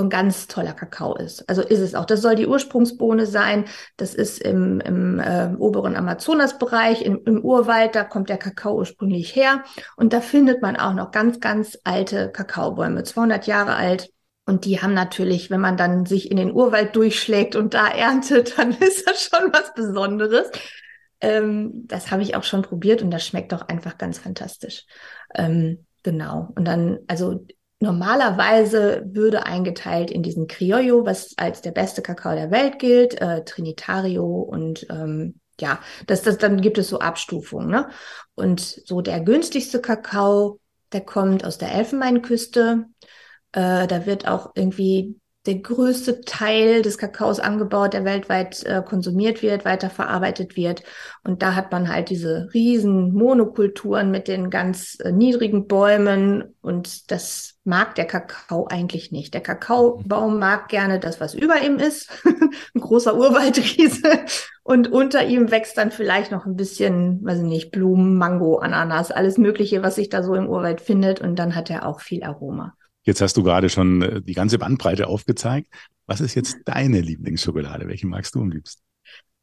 [0.00, 1.46] so ein ganz toller Kakao ist.
[1.46, 2.06] Also ist es auch.
[2.06, 3.66] Das soll die Ursprungsbohne sein.
[3.98, 7.94] Das ist im, im äh, oberen Amazonasbereich, im, im Urwald.
[7.94, 9.62] Da kommt der Kakao ursprünglich her.
[9.96, 14.10] Und da findet man auch noch ganz, ganz alte Kakaobäume, 200 Jahre alt.
[14.46, 18.54] Und die haben natürlich, wenn man dann sich in den Urwald durchschlägt und da erntet,
[18.58, 20.50] dann ist das schon was Besonderes.
[21.20, 24.86] Ähm, das habe ich auch schon probiert und das schmeckt doch einfach ganz fantastisch.
[25.34, 26.48] Ähm, genau.
[26.56, 27.44] Und dann, also
[27.82, 33.42] Normalerweise würde eingeteilt in diesen Criollo, was als der beste Kakao der Welt gilt, äh,
[33.44, 37.70] Trinitario und ähm, ja, das, das, dann gibt es so Abstufungen.
[37.70, 37.88] Ne?
[38.34, 40.60] Und so der günstigste Kakao,
[40.92, 42.86] der kommt aus der Elfenbeinküste.
[43.52, 49.42] Äh, da wird auch irgendwie der größte Teil des Kakaos angebaut, der weltweit äh, konsumiert
[49.42, 50.82] wird, weiterverarbeitet wird.
[51.24, 56.54] Und da hat man halt diese riesen Monokulturen mit den ganz äh, niedrigen Bäumen.
[56.60, 59.34] Und das mag der Kakao eigentlich nicht.
[59.34, 62.10] Der Kakaobaum mag gerne das, was über ihm ist.
[62.74, 64.24] ein großer Urwaldriese.
[64.62, 69.10] Und unter ihm wächst dann vielleicht noch ein bisschen, weiß ich nicht, Blumen, Mango, Ananas,
[69.10, 71.20] alles Mögliche, was sich da so im Urwald findet.
[71.20, 72.74] Und dann hat er auch viel Aroma.
[73.02, 75.68] Jetzt hast du gerade schon äh, die ganze Bandbreite aufgezeigt.
[76.06, 77.88] Was ist jetzt deine Lieblingsschokolade?
[77.88, 78.82] Welche magst du am liebsten?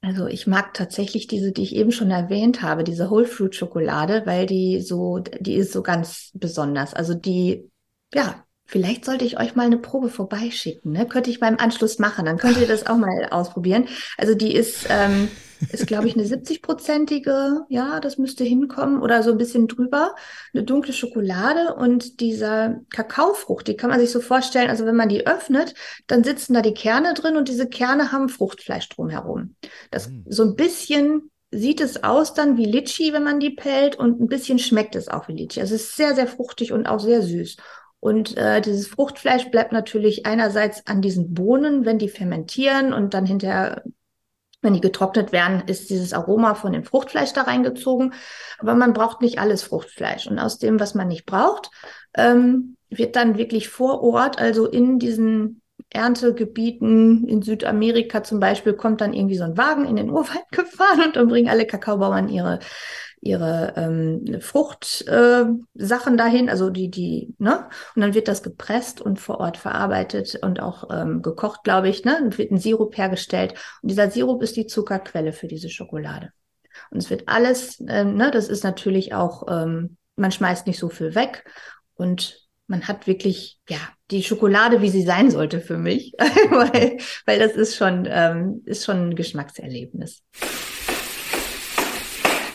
[0.01, 4.23] Also ich mag tatsächlich diese, die ich eben schon erwähnt habe, diese Whole Fruit Schokolade,
[4.25, 6.93] weil die so, die ist so ganz besonders.
[6.93, 7.69] Also die,
[8.13, 10.91] ja, vielleicht sollte ich euch mal eine Probe vorbeischicken.
[10.91, 11.08] Ne?
[11.08, 13.88] Könnte ich beim Anschluss machen, dann könnt ihr das auch mal ausprobieren.
[14.17, 15.30] Also die ist, ähm,
[15.72, 20.15] ist, glaube ich, eine 70-prozentige, ja, das müsste hinkommen oder so ein bisschen drüber.
[20.54, 25.10] Eine dunkle Schokolade und dieser Kakaofrucht, die kann man sich so vorstellen, also wenn man
[25.10, 25.74] die öffnet,
[26.06, 29.56] dann sitzen da die Kerne drin und diese Kerne haben Fruchtfleisch drumherum.
[29.91, 30.26] Das mhm.
[30.28, 34.28] so ein bisschen sieht es aus dann wie Litschi, wenn man die pellt und ein
[34.28, 35.62] bisschen schmeckt es auch wie Litschi.
[35.62, 37.56] Also es ist sehr, sehr fruchtig und auch sehr süß.
[37.99, 43.25] Und äh, dieses Fruchtfleisch bleibt natürlich einerseits an diesen Bohnen, wenn die fermentieren und dann
[43.25, 43.83] hinterher
[44.62, 48.13] wenn die getrocknet werden, ist dieses Aroma von dem Fruchtfleisch da reingezogen.
[48.57, 50.27] Aber man braucht nicht alles Fruchtfleisch.
[50.27, 51.69] Und aus dem, was man nicht braucht,
[52.15, 58.99] ähm, wird dann wirklich vor Ort, also in diesen Erntegebieten in Südamerika zum Beispiel kommt
[58.99, 62.60] dann irgendwie so ein Wagen in den Urwald gefahren und dann bringen alle Kakaobauern ihre
[63.21, 67.67] ihre ähm, Fruchtsachen äh, dahin, also die, die, ne?
[67.95, 72.06] Und dann wird das gepresst und vor Ort verarbeitet und auch ähm, gekocht, glaube ich,
[72.06, 72.19] ne?
[72.23, 73.53] Und wird ein Sirup hergestellt.
[73.82, 76.32] Und dieser Sirup ist die Zuckerquelle für diese Schokolade.
[76.91, 80.89] Und es wird alles, ähm, ne, das ist natürlich auch, ähm, man schmeißt nicht so
[80.89, 81.43] viel weg
[81.95, 83.80] und man hat wirklich, ja,
[84.12, 86.13] die Schokolade, wie sie sein sollte für mich,
[86.49, 90.21] weil, weil das ist schon, ähm, ist schon ein Geschmackserlebnis.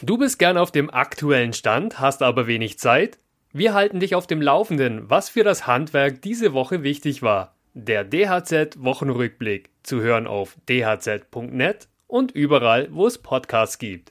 [0.05, 3.21] Du bist gern auf dem aktuellen Stand, hast aber wenig Zeit?
[3.53, 7.55] Wir halten dich auf dem Laufenden, was für das Handwerk diese Woche wichtig war.
[7.75, 14.11] Der DHZ Wochenrückblick zu hören auf dhz.net und überall, wo es Podcasts gibt.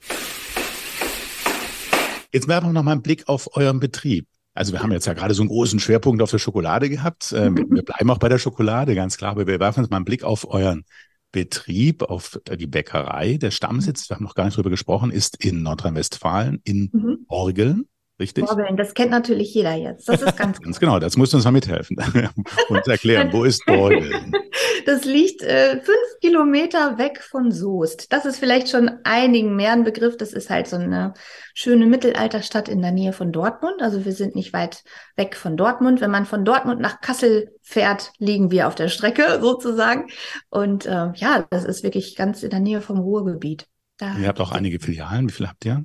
[2.32, 4.26] Jetzt werfen wir noch mal einen Blick auf euren Betrieb.
[4.54, 7.32] Also wir haben jetzt ja gerade so einen großen Schwerpunkt auf der Schokolade gehabt.
[7.32, 10.06] Äh, wir bleiben auch bei der Schokolade, ganz klar, aber wir werfen jetzt mal einen
[10.06, 10.86] Blick auf euren
[11.32, 13.38] Betrieb, auf die Bäckerei.
[13.38, 17.24] Der Stammsitz, wir haben noch gar nicht drüber gesprochen, ist in Nordrhein-Westfalen, in mhm.
[17.26, 17.86] Orgeln.
[18.20, 18.44] Richtig?
[18.44, 20.08] Borgeln, das kennt natürlich jeder jetzt.
[20.08, 20.98] Das ist ganz, ganz genau.
[20.98, 21.96] Das musst du uns mal mithelfen
[22.68, 23.32] und erklären.
[23.32, 24.32] Wo ist Borgeln?
[24.84, 28.12] Das liegt äh, fünf Kilometer weg von Soest.
[28.12, 30.16] Das ist vielleicht schon einigen mehr ein Begriff.
[30.16, 31.14] Das ist halt so eine
[31.54, 33.80] schöne Mittelalterstadt in der Nähe von Dortmund.
[33.80, 34.82] Also wir sind nicht weit
[35.14, 36.00] weg von Dortmund.
[36.00, 40.08] Wenn man von Dortmund nach Kassel fährt, liegen wir auf der Strecke sozusagen.
[40.50, 43.68] Und äh, ja, das ist wirklich ganz in der Nähe vom Ruhrgebiet.
[43.98, 45.28] Da ihr habt auch einige Filialen.
[45.28, 45.84] Wie viele habt ihr?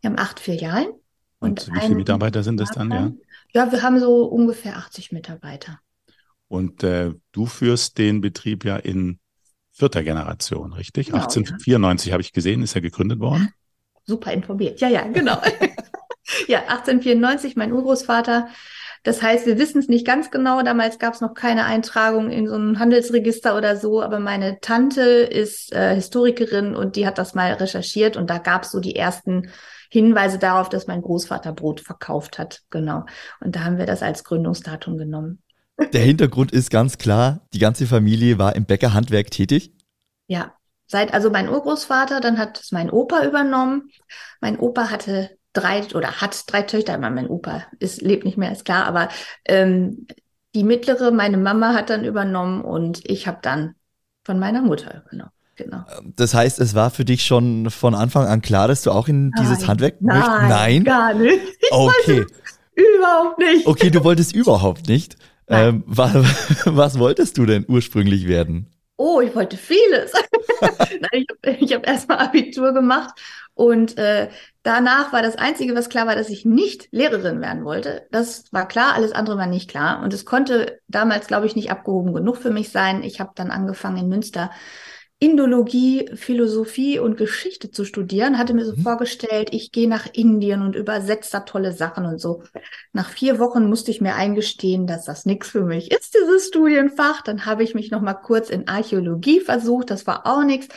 [0.00, 0.92] Wir haben acht Filialen.
[1.42, 3.12] Und, und wie viele Mitarbeiter sind das dann, ja?
[3.54, 5.78] Ja, wir haben so ungefähr 80 Mitarbeiter.
[6.48, 9.18] Und äh, du führst den Betrieb ja in
[9.72, 11.06] vierter Generation, richtig?
[11.06, 12.12] Genau, 1894 ja.
[12.12, 13.52] habe ich gesehen, ist er gegründet worden.
[14.04, 14.80] Super informiert.
[14.80, 15.36] Ja, ja, genau.
[16.46, 18.48] ja, 1894, mein Urgroßvater.
[19.02, 20.62] Das heißt, wir wissen es nicht ganz genau.
[20.62, 25.02] Damals gab es noch keine Eintragung in so einem Handelsregister oder so, aber meine Tante
[25.02, 28.94] ist äh, Historikerin und die hat das mal recherchiert und da gab es so die
[28.94, 29.50] ersten
[29.92, 32.62] Hinweise darauf, dass mein Großvater Brot verkauft hat.
[32.70, 33.04] Genau.
[33.40, 35.42] Und da haben wir das als Gründungsdatum genommen.
[35.92, 39.74] Der Hintergrund ist ganz klar, die ganze Familie war im Bäckerhandwerk tätig.
[40.28, 40.54] Ja,
[40.86, 43.90] seit also mein Urgroßvater, dann hat es mein Opa übernommen.
[44.40, 46.96] Mein Opa hatte drei oder hat drei Töchter.
[46.96, 49.10] Mein Opa ist, lebt nicht mehr, ist klar, aber
[49.44, 50.06] ähm,
[50.54, 53.74] die mittlere, meine Mama hat dann übernommen und ich habe dann
[54.24, 55.32] von meiner Mutter übernommen.
[55.56, 55.84] Genau.
[56.16, 59.28] Das heißt, es war für dich schon von Anfang an klar, dass du auch in
[59.28, 60.48] nein, dieses Handwerk nein, möchtest?
[60.48, 61.40] Nein, gar nicht.
[61.60, 62.26] Ich okay.
[62.74, 63.66] Überhaupt nicht.
[63.66, 65.16] Okay, du wolltest überhaupt nicht.
[65.48, 66.14] Ähm, was,
[66.64, 68.68] was wolltest du denn ursprünglich werden?
[68.96, 70.12] Oh, ich wollte vieles.
[71.12, 73.20] ich habe hab erstmal Abitur gemacht
[73.54, 74.28] und äh,
[74.62, 78.06] danach war das Einzige, was klar war, dass ich nicht Lehrerin werden wollte.
[78.10, 80.02] Das war klar, alles andere war nicht klar.
[80.02, 83.02] Und es konnte damals, glaube ich, nicht abgehoben genug für mich sein.
[83.02, 84.50] Ich habe dann angefangen in Münster
[85.22, 88.82] Indologie, Philosophie und Geschichte zu studieren, hatte mir so mhm.
[88.82, 92.42] vorgestellt, ich gehe nach Indien und übersetze da tolle Sachen und so.
[92.92, 97.22] Nach vier Wochen musste ich mir eingestehen, dass das nichts für mich ist, dieses Studienfach.
[97.22, 100.74] Dann habe ich mich noch mal kurz in Archäologie versucht, das war auch nichts.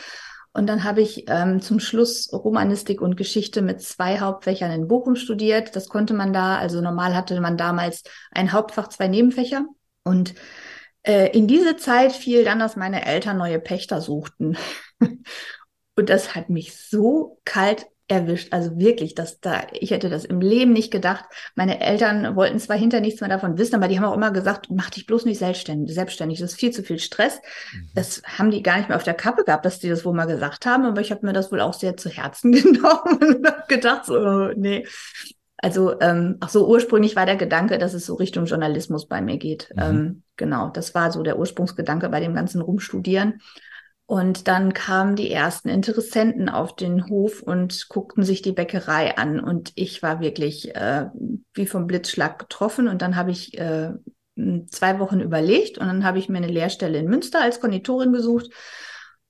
[0.52, 5.16] Und dann habe ich ähm, zum Schluss Romanistik und Geschichte mit zwei Hauptfächern in Bochum
[5.16, 5.74] studiert.
[5.74, 9.66] Das konnte man da, also normal hatte man damals ein Hauptfach, zwei Nebenfächer.
[10.04, 10.34] Und
[11.06, 14.56] äh, in diese Zeit fiel dann, dass meine Eltern neue Pächter suchten.
[15.98, 18.52] Und das hat mich so kalt erwischt.
[18.52, 21.24] Also wirklich, dass da, ich hätte das im Leben nicht gedacht.
[21.54, 24.68] Meine Eltern wollten zwar hinter nichts mehr davon wissen, aber die haben auch immer gesagt,
[24.70, 26.38] mach dich bloß nicht selbstständig, selbstständig.
[26.38, 27.40] Das ist viel zu viel Stress.
[27.72, 27.90] Mhm.
[27.94, 30.26] Das haben die gar nicht mehr auf der Kappe gehabt, dass die das wohl mal
[30.26, 33.64] gesagt haben, aber ich habe mir das wohl auch sehr zu Herzen genommen und habe
[33.68, 34.86] gedacht, so, nee,
[35.58, 39.38] also, ähm, ach so, ursprünglich war der Gedanke, dass es so Richtung Journalismus bei mir
[39.38, 39.70] geht.
[39.74, 39.82] Mhm.
[39.82, 43.40] Ähm, genau, das war so der Ursprungsgedanke bei dem ganzen Rumstudieren.
[44.08, 49.40] Und dann kamen die ersten Interessenten auf den Hof und guckten sich die Bäckerei an.
[49.40, 51.06] Und ich war wirklich äh,
[51.54, 52.86] wie vom Blitzschlag getroffen.
[52.86, 53.90] Und dann habe ich äh,
[54.68, 58.50] zwei Wochen überlegt und dann habe ich mir eine Lehrstelle in Münster als Konditorin gesucht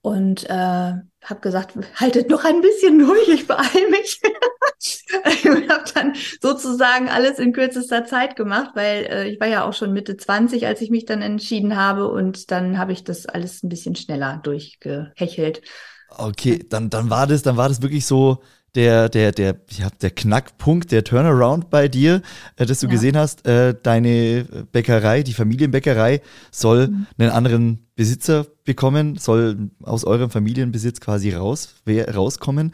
[0.01, 0.95] und äh,
[1.27, 4.21] habe gesagt, haltet noch ein bisschen durch, ich beeile mich.
[5.45, 9.73] und habe dann sozusagen alles in kürzester Zeit gemacht, weil äh, ich war ja auch
[9.73, 13.63] schon Mitte 20, als ich mich dann entschieden habe und dann habe ich das alles
[13.63, 15.63] ein bisschen schneller durchgehechelt.
[16.09, 18.43] Okay, dann, dann war das, dann war das wirklich so
[18.77, 22.23] der, der, der, ja, der Knackpunkt, der Turnaround bei dir,
[22.57, 22.93] äh, dass du ja.
[22.93, 27.07] gesehen hast, äh, deine Bäckerei, die Familienbäckerei soll mhm.
[27.19, 32.73] einen anderen Besitzer bekommen, soll aus eurem Familienbesitz quasi raus, wer, rauskommen.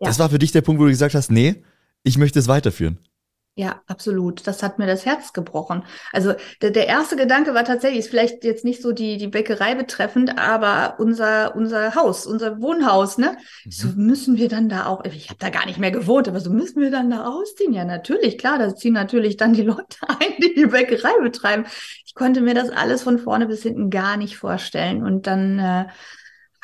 [0.00, 0.08] Ja.
[0.08, 1.56] Das war für dich der Punkt, wo du gesagt hast, nee,
[2.02, 2.98] ich möchte es weiterführen.
[3.56, 4.48] Ja, absolut.
[4.48, 5.84] Das hat mir das Herz gebrochen.
[6.12, 9.76] Also der, der erste Gedanke war tatsächlich, ist vielleicht jetzt nicht so die, die Bäckerei
[9.76, 13.36] betreffend, aber unser, unser Haus, unser Wohnhaus, ne?
[13.64, 13.70] Mhm.
[13.70, 16.50] So müssen wir dann da auch, ich habe da gar nicht mehr gewohnt, aber so
[16.50, 17.72] müssen wir dann da ausziehen.
[17.72, 21.64] Ja, natürlich, klar, da ziehen natürlich dann die Leute ein, die die Bäckerei betreiben.
[22.04, 25.04] Ich konnte mir das alles von vorne bis hinten gar nicht vorstellen.
[25.04, 25.86] Und dann äh,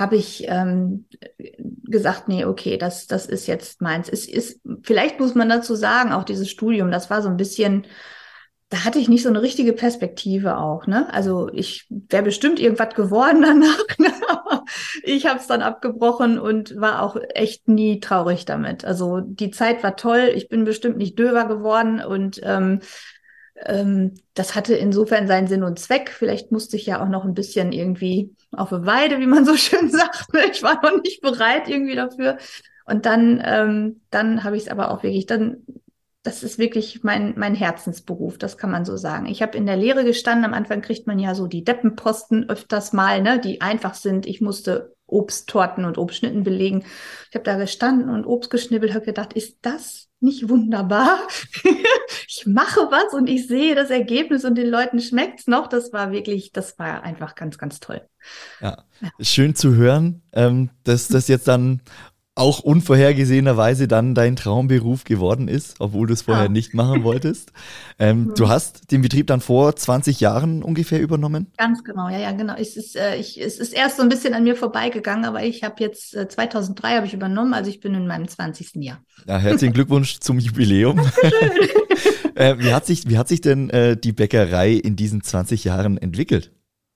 [0.00, 1.04] habe ich ähm,
[1.84, 4.08] gesagt, nee, okay, das, das ist jetzt meins.
[4.08, 7.86] Es ist, vielleicht muss man dazu sagen, auch dieses Studium, das war so ein bisschen,
[8.70, 10.86] da hatte ich nicht so eine richtige Perspektive auch.
[10.86, 11.12] Ne?
[11.12, 13.98] Also ich wäre bestimmt irgendwas geworden danach.
[13.98, 14.10] Ne?
[15.02, 18.86] ich habe es dann abgebrochen und war auch echt nie traurig damit.
[18.86, 20.32] Also die Zeit war toll.
[20.34, 22.80] Ich bin bestimmt nicht döver geworden und ähm,
[24.34, 26.10] das hatte insofern seinen Sinn und Zweck.
[26.10, 29.56] Vielleicht musste ich ja auch noch ein bisschen irgendwie auf eine Weide, wie man so
[29.56, 30.28] schön sagt.
[30.50, 32.38] Ich war noch nicht bereit irgendwie dafür.
[32.86, 35.58] Und dann, ähm, dann habe ich es aber auch wirklich, dann,
[36.22, 39.26] das ist wirklich mein, mein Herzensberuf, das kann man so sagen.
[39.26, 42.92] Ich habe in der Lehre gestanden, am Anfang kriegt man ja so die Deppenposten öfters
[42.92, 44.26] mal, ne, die einfach sind.
[44.26, 46.84] Ich musste Obsttorten und Obstschnitten belegen.
[47.28, 51.18] Ich habe da gestanden und Obst geschnibbelt, habe gedacht, ist das nicht wunderbar?
[52.28, 55.66] ich mache was und ich sehe das Ergebnis und den Leuten schmeckt's noch.
[55.66, 58.02] Das war wirklich, das war einfach ganz, ganz toll.
[58.60, 59.10] Ja, ja.
[59.20, 61.80] schön zu hören, ähm, dass das jetzt dann
[62.40, 66.50] auch unvorhergesehenerweise dann dein Traumberuf geworden ist, obwohl du es vorher ja.
[66.50, 67.52] nicht machen wolltest.
[68.02, 68.34] Ähm, mhm.
[68.34, 71.48] Du hast den Betrieb dann vor 20 Jahren ungefähr übernommen?
[71.58, 72.54] Ganz genau, ja, ja, genau.
[72.56, 75.62] Es ist, äh, ich, es ist erst so ein bisschen an mir vorbeigegangen, aber ich
[75.64, 78.76] habe jetzt äh, 2003 habe ich übernommen, also ich bin in meinem 20.
[78.76, 79.04] Jahr.
[79.26, 80.98] Ja, herzlichen Glückwunsch zum Jubiläum.
[82.36, 85.98] äh, wie, hat sich, wie hat sich denn äh, die Bäckerei in diesen 20 Jahren
[85.98, 86.52] entwickelt?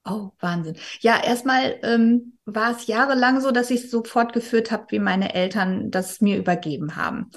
[0.06, 0.76] Oh, Wahnsinn.
[1.00, 5.34] Ja, erstmal ähm, war es jahrelang so, dass ich es so fortgeführt habe, wie meine
[5.34, 7.30] Eltern das mir übergeben haben.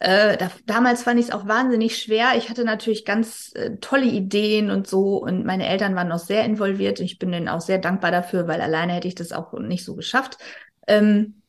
[0.00, 2.32] Äh, da, damals fand ich es auch wahnsinnig schwer.
[2.36, 6.44] Ich hatte natürlich ganz äh, tolle Ideen und so und meine Eltern waren auch sehr
[6.44, 7.00] involviert.
[7.00, 9.94] Ich bin denen auch sehr dankbar dafür, weil alleine hätte ich das auch nicht so
[9.96, 10.36] geschafft.
[10.86, 11.39] Ähm,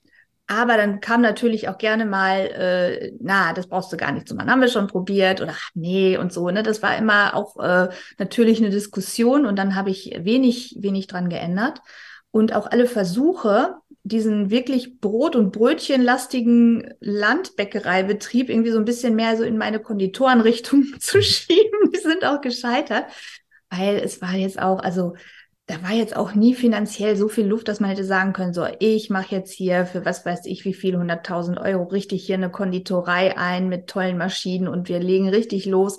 [0.52, 4.36] aber dann kam natürlich auch gerne mal, äh, na, das brauchst du gar nicht zu
[4.36, 6.50] machen, haben wir schon probiert oder ach, nee und so.
[6.50, 6.62] Ne?
[6.62, 7.88] Das war immer auch äh,
[8.18, 11.80] natürlich eine Diskussion und dann habe ich wenig, wenig dran geändert.
[12.32, 19.38] Und auch alle Versuche, diesen wirklich Brot- und Brötchenlastigen Landbäckereibetrieb irgendwie so ein bisschen mehr
[19.38, 23.06] so in meine Konditorenrichtung zu schieben, die sind auch gescheitert.
[23.70, 25.14] Weil es war jetzt auch, also
[25.72, 28.68] da war jetzt auch nie finanziell so viel Luft, dass man hätte sagen können, so,
[28.80, 32.52] ich mache jetzt hier für was weiß ich wie viel, 100.000 Euro richtig hier eine
[32.52, 35.98] Konditorei ein mit tollen Maschinen und wir legen richtig los.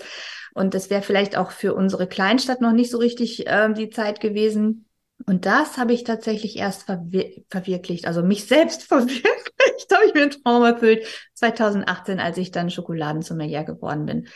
[0.53, 4.21] Und das wäre vielleicht auch für unsere Kleinstadt noch nicht so richtig äh, die Zeit
[4.21, 4.85] gewesen.
[5.25, 10.23] Und das habe ich tatsächlich erst verwir verwirklicht, also mich selbst verwirklicht, habe ich mir
[10.23, 14.29] einen Traum erfüllt, 2018, als ich dann Schokoladensommelier geworden bin.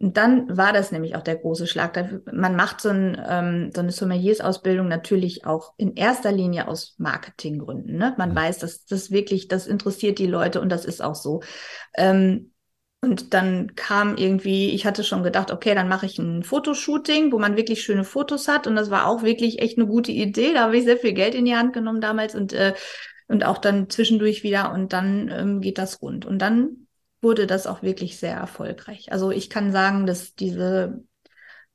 [0.00, 2.22] Und dann war das nämlich auch der große Schlag.
[2.32, 7.98] Man macht so, ein, ähm, so eine Sommeliersausbildung natürlich auch in erster Linie aus Marketinggründen.
[7.98, 8.14] Ne?
[8.16, 8.36] Man mhm.
[8.36, 11.42] weiß, dass das wirklich, das interessiert die Leute und das ist auch so.
[11.94, 12.52] Ähm,
[13.02, 17.38] und dann kam irgendwie, ich hatte schon gedacht, okay, dann mache ich ein Fotoshooting, wo
[17.38, 18.66] man wirklich schöne Fotos hat.
[18.66, 20.54] Und das war auch wirklich echt eine gute Idee.
[20.54, 22.72] Da habe ich sehr viel Geld in die Hand genommen damals und, äh,
[23.28, 24.72] und auch dann zwischendurch wieder.
[24.72, 26.24] Und dann ähm, geht das rund.
[26.24, 26.86] Und dann
[27.22, 29.12] wurde das auch wirklich sehr erfolgreich.
[29.12, 31.04] Also ich kann sagen, dass diese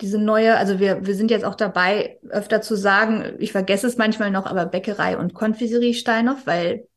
[0.01, 3.97] diese neue, also wir, wir sind jetzt auch dabei, öfter zu sagen, ich vergesse es
[3.97, 6.87] manchmal noch, aber Bäckerei und Konfiserie Steinhoff, weil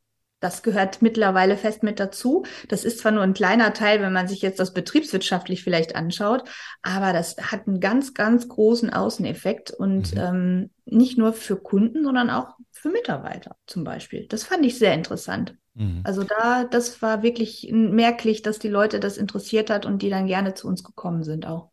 [0.41, 2.45] das gehört mittlerweile fest mit dazu.
[2.69, 6.45] Das ist zwar nur ein kleiner Teil, wenn man sich jetzt das betriebswirtschaftlich vielleicht anschaut,
[6.83, 10.21] aber das hat einen ganz, ganz großen Außeneffekt und mhm.
[10.21, 14.27] ähm, nicht nur für Kunden, sondern auch für Mitarbeiter zum Beispiel.
[14.29, 15.57] Das fand ich sehr interessant.
[15.79, 16.01] Mhm.
[16.05, 20.27] Also da, das war wirklich merklich, dass die Leute das interessiert hat und die dann
[20.27, 21.71] gerne zu uns gekommen sind auch.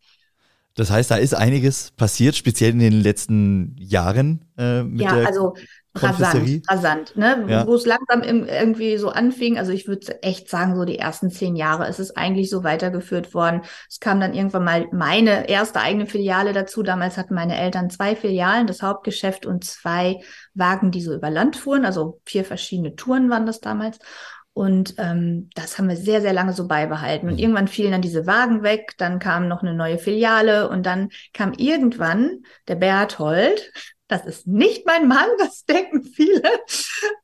[0.75, 4.41] Das heißt, da ist einiges passiert, speziell in den letzten Jahren.
[4.57, 5.33] Äh, mit ja, der
[5.95, 7.45] rasant, rasant, ne?
[7.47, 7.67] Ja.
[7.67, 11.55] Wo es langsam irgendwie so anfing, also ich würde echt sagen, so die ersten zehn
[11.55, 13.61] Jahre ist es eigentlich so weitergeführt worden.
[13.89, 16.83] Es kam dann irgendwann mal meine erste eigene Filiale dazu.
[16.83, 20.21] Damals hatten meine Eltern zwei Filialen, das Hauptgeschäft und zwei
[20.53, 21.85] Wagen, die so über Land fuhren.
[21.85, 23.99] Also vier verschiedene Touren waren das damals.
[24.55, 27.27] Und ähm, das haben wir sehr, sehr lange so beibehalten.
[27.27, 27.39] Und mhm.
[27.39, 31.51] irgendwann fielen dann diese Wagen weg, dann kam noch eine neue Filiale und dann kam
[31.51, 33.73] irgendwann der Berthold,
[34.07, 36.43] das ist nicht mein Mann, das denken viele.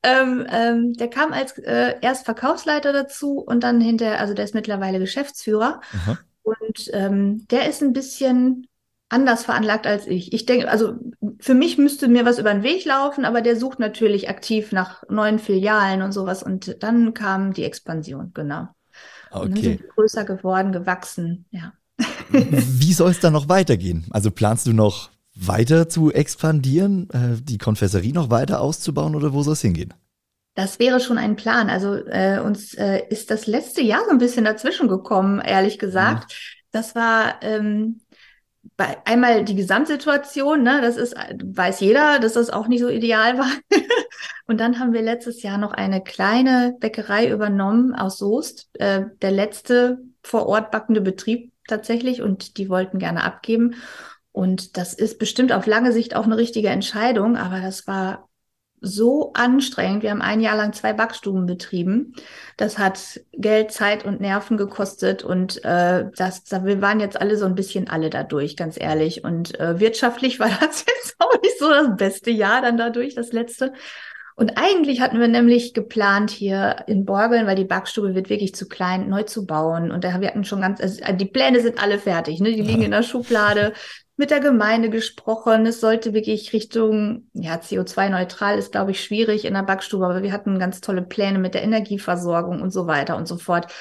[0.03, 4.55] Ähm, ähm, der kam als äh, erst Verkaufsleiter dazu und dann hinterher, also der ist
[4.55, 5.81] mittlerweile Geschäftsführer.
[5.93, 6.17] Aha.
[6.43, 8.67] Und ähm, der ist ein bisschen
[9.09, 10.33] anders veranlagt als ich.
[10.33, 10.95] Ich denke, also
[11.39, 15.03] für mich müsste mir was über den Weg laufen, aber der sucht natürlich aktiv nach
[15.09, 16.41] neuen Filialen und sowas.
[16.41, 18.69] Und dann kam die Expansion, genau.
[19.29, 19.43] Okay.
[19.43, 21.73] Und dann sind wir größer geworden, gewachsen, ja.
[22.29, 24.07] Wie soll es dann noch weitergehen?
[24.09, 29.43] Also planst du noch weiter zu expandieren, äh, die Konfessorie noch weiter auszubauen oder wo
[29.43, 29.93] soll es hingehen?
[30.55, 31.69] Das wäre schon ein Plan.
[31.69, 36.31] Also äh, uns äh, ist das letzte Jahr so ein bisschen dazwischen gekommen, ehrlich gesagt.
[36.31, 36.61] Mhm.
[36.71, 38.01] Das war ähm,
[38.77, 43.37] bei einmal die Gesamtsituation, ne, das ist, weiß jeder, dass das auch nicht so ideal
[43.37, 43.51] war.
[44.47, 49.31] und dann haben wir letztes Jahr noch eine kleine Bäckerei übernommen aus Soest, äh, der
[49.31, 53.75] letzte vor Ort backende Betrieb tatsächlich und die wollten gerne abgeben.
[54.31, 58.29] Und das ist bestimmt auf lange Sicht auch eine richtige Entscheidung, aber das war
[58.81, 60.01] so anstrengend.
[60.01, 62.13] Wir haben ein Jahr lang zwei Backstuben betrieben.
[62.57, 67.45] Das hat Geld, Zeit und Nerven gekostet und äh, das, wir waren jetzt alle so
[67.45, 69.23] ein bisschen alle dadurch, ganz ehrlich.
[69.23, 73.31] Und äh, wirtschaftlich war das jetzt auch nicht so das beste Jahr dann dadurch, das
[73.31, 73.73] letzte.
[74.35, 78.67] Und eigentlich hatten wir nämlich geplant, hier in Borgeln, weil die Backstube wird wirklich zu
[78.67, 79.91] klein, neu zu bauen.
[79.91, 82.51] Und da wir hatten schon ganz, also die Pläne sind alle fertig, ne?
[82.51, 83.73] Die liegen in der Schublade
[84.21, 85.65] mit der Gemeinde gesprochen.
[85.65, 90.31] Es sollte wirklich Richtung, ja, CO2-neutral ist, glaube ich, schwierig in der Backstube, aber wir
[90.31, 93.73] hatten ganz tolle Pläne mit der Energieversorgung und so weiter und so fort.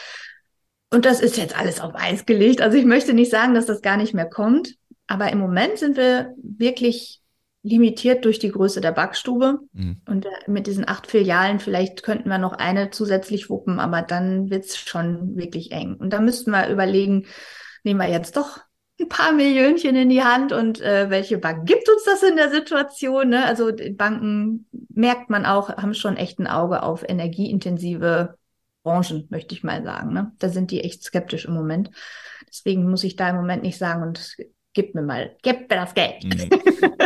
[0.91, 2.63] Und das ist jetzt alles auf Eis gelegt.
[2.63, 4.77] Also ich möchte nicht sagen, dass das gar nicht mehr kommt,
[5.07, 7.21] aber im Moment sind wir wirklich
[7.63, 9.59] limitiert durch die Größe der Backstube.
[9.75, 10.01] Mhm.
[10.09, 14.49] Und äh, mit diesen acht Filialen, vielleicht könnten wir noch eine zusätzlich wuppen, aber dann
[14.49, 15.97] wird es schon wirklich eng.
[15.97, 17.27] Und da müssten wir überlegen,
[17.85, 18.61] nehmen wir jetzt doch
[19.01, 22.51] ein paar Millionchen in die Hand und äh, welche Bank gibt uns das in der
[22.51, 23.31] Situation?
[23.31, 23.45] Ne?
[23.45, 28.37] Also Banken merkt man auch, haben schon echt ein Auge auf energieintensive
[28.83, 30.13] Branchen, möchte ich mal sagen.
[30.13, 30.33] Ne?
[30.39, 31.91] Da sind die echt skeptisch im Moment.
[32.49, 34.37] Deswegen muss ich da im Moment nicht sagen und
[34.73, 36.25] gib mir mal, gib mir das Geld.
[36.25, 36.51] Mhm.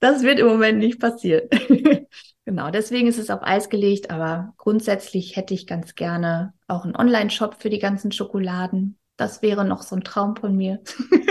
[0.00, 1.48] das wird im Moment nicht passieren.
[2.44, 6.96] genau, deswegen ist es auf Eis gelegt, aber grundsätzlich hätte ich ganz gerne auch einen
[6.96, 10.80] Online-Shop für die ganzen Schokoladen das wäre noch so ein Traum von mir.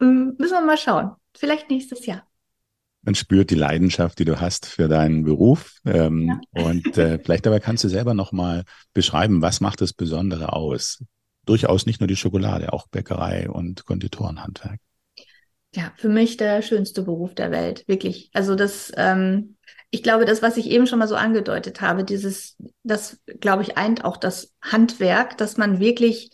[0.00, 1.12] Ähm, müssen wir mal schauen.
[1.36, 2.26] Vielleicht nächstes Jahr.
[3.02, 5.78] Man spürt die Leidenschaft, die du hast für deinen Beruf.
[5.84, 6.64] Ähm, ja.
[6.64, 11.04] Und äh, vielleicht aber kannst du selber noch mal beschreiben, was macht das Besondere aus?
[11.46, 14.78] Durchaus nicht nur die Schokolade, auch Bäckerei und Konditorenhandwerk.
[15.74, 18.30] Ja, für mich der schönste Beruf der Welt, wirklich.
[18.32, 19.56] Also das, ähm,
[19.90, 23.78] ich glaube, das, was ich eben schon mal so angedeutet habe, dieses, das, glaube ich,
[23.78, 26.30] eint auch das Handwerk, dass man wirklich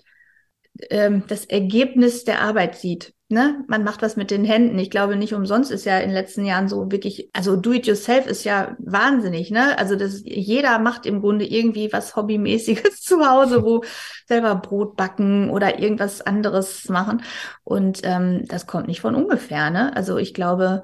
[0.91, 3.15] ähm, das Ergebnis der Arbeit sieht.
[3.29, 3.65] Ne?
[3.69, 4.79] Man macht was mit den Händen.
[4.79, 8.45] Ich glaube, nicht umsonst ist ja in den letzten Jahren so wirklich, also do-it-yourself ist
[8.45, 9.79] ja wahnsinnig, ne?
[9.79, 13.83] Also das, jeder macht im Grunde irgendwie was Hobbymäßiges zu Hause, wo
[14.29, 17.23] selber Brot backen oder irgendwas anderes machen.
[17.65, 19.97] Und ähm, das kommt nicht von ungefähr, ne?
[19.97, 20.83] Also ich glaube,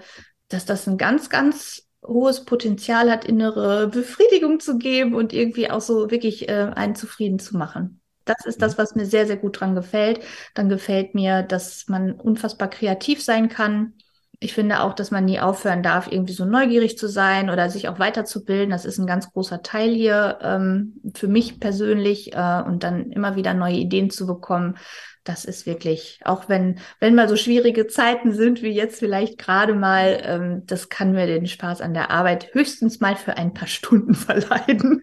[0.48, 5.82] dass das ein ganz, ganz hohes Potenzial hat, innere Befriedigung zu geben und irgendwie auch
[5.82, 7.99] so wirklich äh, einen zufrieden zu machen.
[8.30, 10.20] Das ist das, was mir sehr, sehr gut dran gefällt.
[10.54, 13.94] Dann gefällt mir, dass man unfassbar kreativ sein kann.
[14.38, 17.88] Ich finde auch, dass man nie aufhören darf, irgendwie so neugierig zu sein oder sich
[17.88, 18.70] auch weiterzubilden.
[18.70, 23.34] Das ist ein ganz großer Teil hier ähm, für mich persönlich äh, und dann immer
[23.34, 24.76] wieder neue Ideen zu bekommen.
[25.24, 29.74] Das ist wirklich, auch wenn, wenn mal so schwierige Zeiten sind wie jetzt vielleicht gerade
[29.74, 33.68] mal, ähm, das kann mir den Spaß an der Arbeit höchstens mal für ein paar
[33.68, 35.02] Stunden verleiden.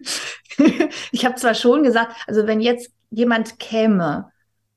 [1.12, 4.30] ich habe zwar schon gesagt, also wenn jetzt jemand käme,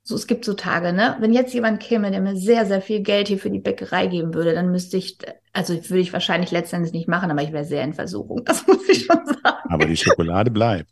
[0.04, 1.17] so es gibt so Tage, ne?
[1.20, 4.34] Wenn jetzt jemand käme, der mir sehr, sehr viel Geld hier für die Bäckerei geben
[4.34, 5.17] würde, dann müsste ich,
[5.54, 8.44] also würde ich wahrscheinlich letztendlich nicht machen, aber ich wäre sehr in Versuchung.
[8.46, 9.70] Das muss ich schon sagen.
[9.70, 10.89] Aber die Schokolade bleibt.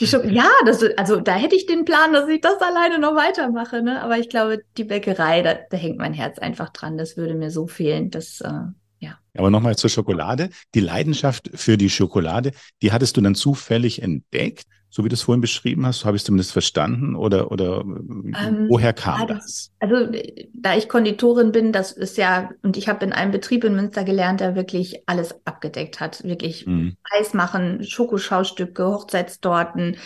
[0.00, 3.14] Die Schok ja, das, also da hätte ich den Plan, dass ich das alleine noch
[3.14, 4.02] weitermache, ne?
[4.02, 6.98] Aber ich glaube, die Bäckerei, da, da hängt mein Herz einfach dran.
[6.98, 8.50] Das würde mir so fehlen, dass äh,
[8.98, 9.18] ja.
[9.36, 10.50] Aber nochmal zur Schokolade.
[10.74, 14.64] Die Leidenschaft für die Schokolade, die hattest du dann zufällig entdeckt?
[14.94, 18.66] So wie du es vorhin beschrieben hast, habe ich es zumindest verstanden oder, oder ähm,
[18.68, 19.72] woher kam ja, das?
[19.80, 20.06] Also
[20.52, 24.04] da ich Konditorin bin, das ist ja, und ich habe in einem Betrieb in Münster
[24.04, 26.22] gelernt, der wirklich alles abgedeckt hat.
[26.22, 26.96] Wirklich mhm.
[27.10, 29.96] Eis machen, Schokoschaustücke, Hochzeitstorten,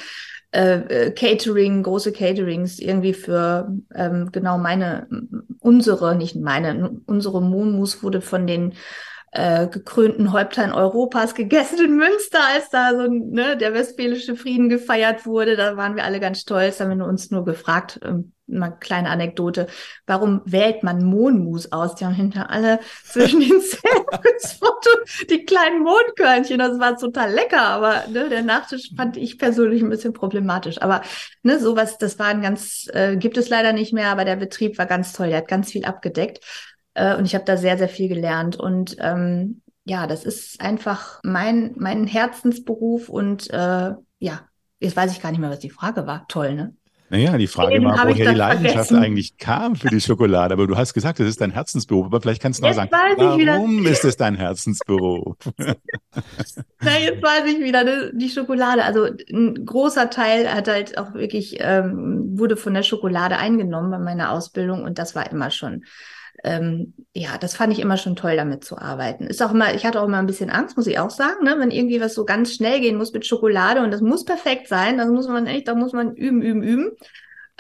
[0.53, 5.07] äh, äh, Catering, große Caterings irgendwie für ähm, genau meine,
[5.59, 8.73] unsere, nicht meine, unsere Moonmus wurde von den
[9.33, 15.27] äh, gekrönten Häuptern Europas gegessen in Münster, als da so ne, der westfälische Frieden gefeiert
[15.27, 15.57] wurde.
[15.57, 19.67] Da waren wir alle ganz stolz, haben wir uns nur gefragt, ähm, mal kleine Anekdote,
[20.07, 21.97] warum wählt man Mohnmus aus?
[21.97, 24.07] Die haben hinter alle zwischen den Zähnen
[25.31, 26.59] die kleinen Mondkörnchen.
[26.59, 30.81] Das war total lecker, aber ne, der Nachtisch fand ich persönlich ein bisschen problematisch.
[30.81, 31.03] Aber
[31.43, 34.79] ne, sowas, das war ein ganz, äh, gibt es leider nicht mehr, aber der Betrieb
[34.79, 35.29] war ganz toll.
[35.29, 36.41] Der hat ganz viel abgedeckt.
[36.99, 38.57] Äh, und ich habe da sehr, sehr viel gelernt.
[38.57, 44.41] Und ähm, ja, das ist einfach mein, mein Herzensberuf und äh, ja,
[44.81, 46.27] jetzt weiß ich gar nicht mehr, was die Frage war.
[46.29, 46.75] Toll, ne?
[47.11, 48.97] Naja, die Frage Den war, woher die Leidenschaft vergessen.
[49.03, 50.53] eigentlich kam für die Schokolade.
[50.53, 52.05] Aber du hast gesagt, das ist dein Herzensberuf.
[52.05, 55.37] Aber vielleicht kannst du noch sagen, warum ist es dein Herzensberuf?
[55.57, 58.85] Na, jetzt weiß ich wieder, ne, die Schokolade.
[58.85, 63.99] Also ein großer Teil hat halt auch wirklich, ähm, wurde von der Schokolade eingenommen bei
[63.99, 65.85] meiner Ausbildung und das war immer schon,
[66.45, 69.27] ähm, ja, das fand ich immer schon toll, damit zu arbeiten.
[69.27, 71.57] Ist auch immer, ich hatte auch immer ein bisschen Angst, muss ich auch sagen, ne,
[71.59, 74.99] wenn irgendwie was so ganz schnell gehen muss mit Schokolade und das muss perfekt sein,
[74.99, 76.91] das muss man echt, da muss man üben, üben, üben.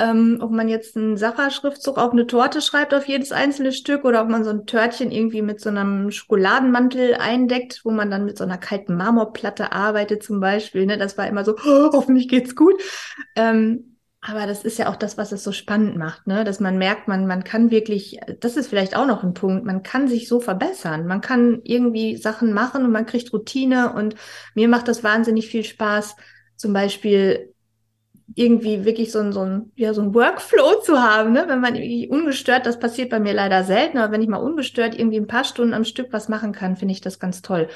[0.00, 4.22] Ähm, ob man jetzt einen Sacher-Schriftzug auf eine Torte schreibt, auf jedes einzelne Stück, oder
[4.22, 8.38] ob man so ein Törtchen irgendwie mit so einem Schokoladenmantel eindeckt, wo man dann mit
[8.38, 10.86] so einer kalten Marmorplatte arbeitet zum Beispiel.
[10.86, 10.98] Ne?
[10.98, 12.80] Das war immer so, oh, hoffentlich geht's gut.
[13.34, 13.87] Ähm,
[14.20, 16.42] aber das ist ja auch das, was es so spannend macht, ne?
[16.44, 19.82] Dass man merkt, man, man kann wirklich, das ist vielleicht auch noch ein Punkt, man
[19.84, 21.06] kann sich so verbessern.
[21.06, 24.16] Man kann irgendwie Sachen machen und man kriegt Routine und
[24.54, 26.16] mir macht das wahnsinnig viel Spaß,
[26.56, 27.54] zum Beispiel
[28.34, 31.44] irgendwie wirklich so ein, so ein, ja, so ein Workflow zu haben, ne?
[31.48, 34.98] Wenn man irgendwie ungestört, das passiert bei mir leider selten, aber wenn ich mal ungestört
[34.98, 37.68] irgendwie ein paar Stunden am Stück was machen kann, finde ich das ganz toll.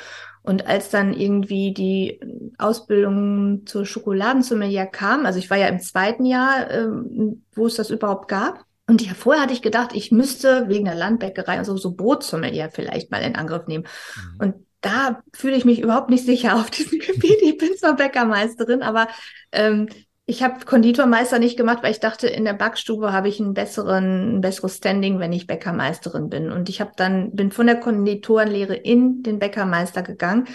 [0.43, 2.21] Und als dann irgendwie die
[2.59, 7.91] Ausbildung zur Schokoladensommelier kam, also ich war ja im zweiten Jahr, ähm, wo es das
[7.91, 8.65] überhaupt gab.
[8.87, 12.71] Und ja, vorher hatte ich gedacht, ich müsste wegen der Landbäckerei und so, so Brotsommelier
[12.71, 13.85] vielleicht mal in Angriff nehmen.
[14.17, 14.41] Mhm.
[14.41, 17.41] Und da fühle ich mich überhaupt nicht sicher auf diesem Gebiet.
[17.41, 19.09] Ich bin zwar Bäckermeisterin, aber
[19.53, 19.89] ähm,
[20.25, 24.37] ich habe Konditormeister nicht gemacht, weil ich dachte, in der Backstube habe ich einen besseren,
[24.37, 26.53] ein besseres Standing, wenn ich Bäckermeisterin bin.
[26.53, 30.47] Und ich habe dann bin von der Konditorenlehre in den Bäckermeister gegangen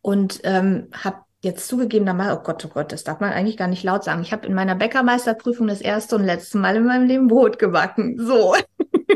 [0.00, 3.84] und ähm, habe jetzt zugegebenermaßen, oh Gott, oh Gott, das darf man eigentlich gar nicht
[3.84, 4.22] laut sagen.
[4.22, 8.16] Ich habe in meiner Bäckermeisterprüfung das erste und letzte Mal in meinem Leben Brot gebacken.
[8.18, 8.54] So,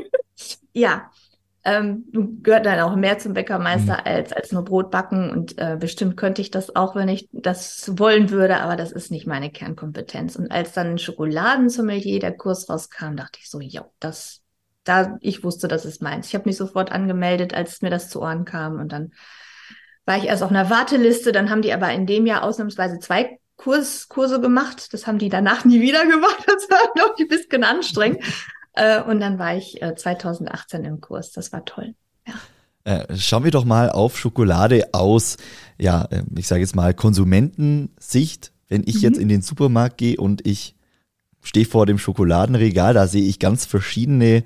[0.72, 1.10] ja.
[1.62, 2.06] Ähm,
[2.42, 4.00] gehört dann auch mehr zum Bäckermeister Mhm.
[4.04, 5.30] als, als nur Brot backen.
[5.30, 9.11] Und äh, bestimmt könnte ich das auch, wenn ich das wollen würde, aber das ist
[9.11, 10.36] nicht meine Kernkompetenz.
[10.36, 14.40] Und als dann Schokoladensommelier der Kurs rauskam, dachte ich so, ja, das,
[14.84, 16.28] da, ich wusste, das ist meins.
[16.28, 18.78] Ich habe mich sofort angemeldet, als mir das zu Ohren kam.
[18.78, 19.12] Und dann
[20.06, 23.38] war ich erst auf einer Warteliste, dann haben die aber in dem Jahr ausnahmsweise zwei
[23.56, 24.94] Kurs, Kurse gemacht.
[24.94, 26.38] Das haben die danach nie wieder gemacht.
[26.46, 28.24] Das war, glaube ich, ein bisschen anstrengend.
[28.74, 31.32] Äh, und dann war ich äh, 2018 im Kurs.
[31.32, 31.94] Das war toll.
[32.84, 35.36] Äh, schauen wir doch mal auf Schokolade aus,
[35.78, 38.52] ja, äh, ich sage jetzt mal Konsumentensicht.
[38.68, 39.02] Wenn ich Mhm.
[39.02, 40.74] jetzt in den Supermarkt gehe und ich
[41.42, 44.44] stehe vor dem Schokoladenregal, da sehe ich ganz verschiedene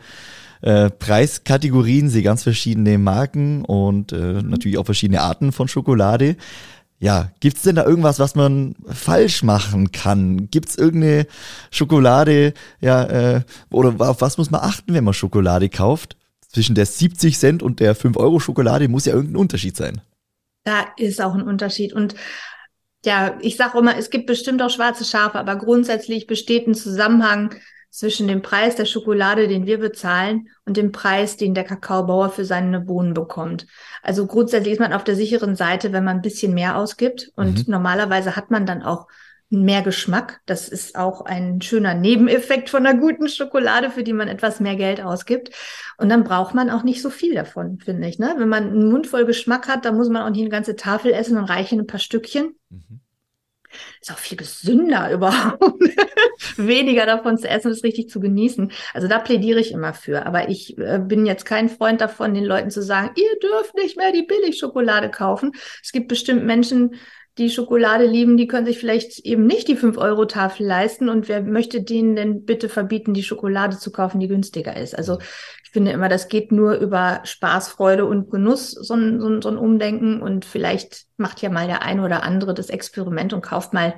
[0.63, 6.37] äh, Preiskategorien, sehe ganz verschiedene Marken und äh, natürlich auch verschiedene Arten von Schokolade.
[7.05, 10.49] Ja, gibt's denn da irgendwas, was man falsch machen kann?
[10.51, 11.27] Gibt's irgendeine
[11.71, 16.17] Schokolade, ja, äh, oder auf was muss man achten, wenn man Schokolade kauft?
[16.49, 20.01] Zwischen der 70 Cent und der 5 Euro Schokolade muss ja irgendein Unterschied sein.
[20.65, 21.93] Da ist auch ein Unterschied.
[21.93, 22.15] Und
[23.05, 27.55] ja, ich sage immer, es gibt bestimmt auch schwarze Schafe, aber grundsätzlich besteht ein Zusammenhang
[27.91, 32.47] zwischen dem Preis der Schokolade, den wir bezahlen, und dem Preis, den der Kakaobauer für
[32.47, 33.67] seine Bohnen bekommt.
[34.05, 37.33] Also grundsätzlich ist man auf der sicheren Seite, wenn man ein bisschen mehr ausgibt.
[37.37, 37.73] Und Mhm.
[37.73, 39.07] normalerweise hat man dann auch
[39.51, 40.41] mehr Geschmack.
[40.47, 44.77] Das ist auch ein schöner Nebeneffekt von einer guten Schokolade, für die man etwas mehr
[44.77, 45.51] Geld ausgibt.
[45.97, 48.19] Und dann braucht man auch nicht so viel davon, finde ich.
[48.19, 48.35] Ne?
[48.37, 51.13] Wenn man einen Mund voll Geschmack hat, dann muss man auch nicht eine ganze Tafel
[51.13, 52.57] essen und reichen ein paar Stückchen.
[52.71, 53.01] Mhm.
[54.01, 55.83] Ist auch viel gesünder überhaupt.
[56.57, 58.73] Weniger davon zu essen es richtig zu genießen.
[58.93, 60.27] Also da plädiere ich immer für.
[60.27, 63.97] Aber ich äh, bin jetzt kein Freund davon, den Leuten zu sagen, ihr dürft nicht
[63.97, 65.53] mehr die Billigschokolade kaufen.
[65.83, 66.97] Es gibt bestimmt Menschen,
[67.39, 71.09] die Schokolade lieben, die können sich vielleicht eben nicht die 5-Euro-Tafel leisten.
[71.09, 74.97] Und wer möchte denen denn bitte verbieten, die Schokolade zu kaufen, die günstiger ist?
[74.97, 75.19] Also
[75.65, 79.43] ich finde immer, das geht nur über Spaß, Freude und Genuss, so ein, so ein,
[79.43, 80.23] so ein Umdenken.
[80.23, 83.95] Und vielleicht macht ja mal der eine oder andere das Experiment und kauft mal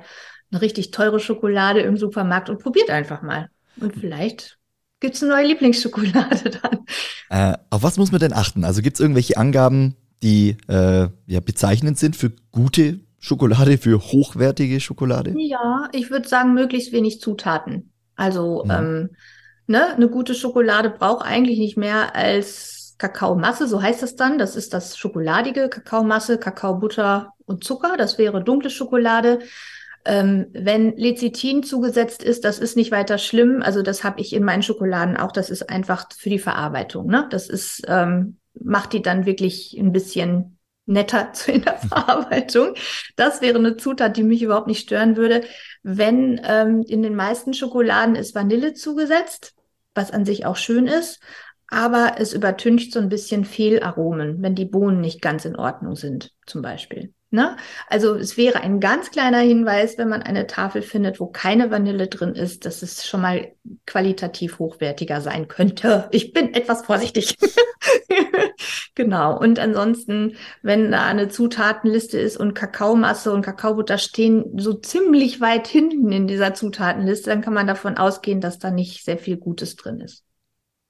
[0.51, 3.49] eine richtig teure Schokolade im Supermarkt und probiert einfach mal.
[3.79, 4.57] Und vielleicht
[4.99, 6.79] gibt's eine neue Lieblingsschokolade dann.
[7.29, 8.63] Äh, auf was muss man denn achten?
[8.63, 15.33] Also gibt's irgendwelche Angaben, die äh, ja, bezeichnend sind für gute Schokolade, für hochwertige Schokolade?
[15.37, 17.91] Ja, ich würde sagen, möglichst wenig Zutaten.
[18.15, 18.79] Also Ja.
[18.79, 19.09] ähm,
[19.67, 24.37] ne, eine gute Schokolade braucht eigentlich nicht mehr als Kakaomasse, so heißt das dann.
[24.37, 27.95] Das ist das schokoladige Kakaomasse, Kakaobutter und Zucker.
[27.97, 29.39] Das wäre dunkle Schokolade.
[30.05, 33.61] Ähm, wenn Lecithin zugesetzt ist, das ist nicht weiter schlimm.
[33.61, 35.31] Also das habe ich in meinen Schokoladen auch.
[35.31, 37.07] Das ist einfach für die Verarbeitung.
[37.07, 37.27] Ne?
[37.29, 40.56] Das ist ähm, macht die dann wirklich ein bisschen
[40.87, 42.73] netter in der Verarbeitung.
[43.15, 45.43] Das wäre eine Zutat, die mich überhaupt nicht stören würde.
[45.83, 49.53] Wenn ähm, in den meisten Schokoladen ist Vanille zugesetzt,
[49.93, 51.19] was an sich auch schön ist,
[51.69, 56.31] aber es übertüncht so ein bisschen Fehlaromen, wenn die Bohnen nicht ganz in Ordnung sind,
[56.45, 57.13] zum Beispiel.
[57.29, 57.57] Ne?
[57.89, 62.07] Also es wäre ein ganz kleiner Hinweis, wenn man eine Tafel findet, wo keine Vanille
[62.07, 63.51] drin ist, dass es schon mal
[63.85, 66.07] qualitativ hochwertiger sein könnte.
[66.11, 67.35] Ich bin etwas vorsichtig.
[68.95, 69.37] genau.
[69.37, 75.67] Und ansonsten, wenn da eine Zutatenliste ist und Kakaomasse und Kakaobutter stehen so ziemlich weit
[75.67, 79.75] hinten in dieser Zutatenliste, dann kann man davon ausgehen, dass da nicht sehr viel Gutes
[79.75, 80.26] drin ist.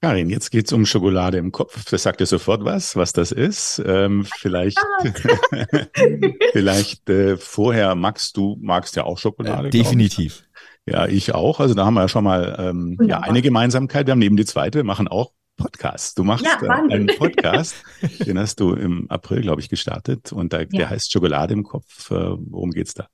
[0.00, 1.84] Karin, jetzt geht's um Schokolade im Kopf.
[1.90, 3.82] Das sagt dir sofort was, was das ist.
[3.84, 4.78] Ähm, vielleicht
[6.52, 9.68] vielleicht äh, vorher magst du magst ja auch Schokolade.
[9.68, 10.44] Äh, definitiv.
[10.86, 11.60] Ja, ich auch.
[11.60, 14.06] Also da haben wir ja schon mal ähm, ja, eine Gemeinsamkeit.
[14.06, 16.14] Wir haben neben die zweite, wir machen auch Podcasts.
[16.14, 17.74] Du machst ja, äh, einen Podcast,
[18.24, 20.66] den hast du im April, glaube ich, gestartet und da, ja.
[20.66, 22.10] der heißt Schokolade im Kopf.
[22.10, 23.08] Äh, worum geht's da?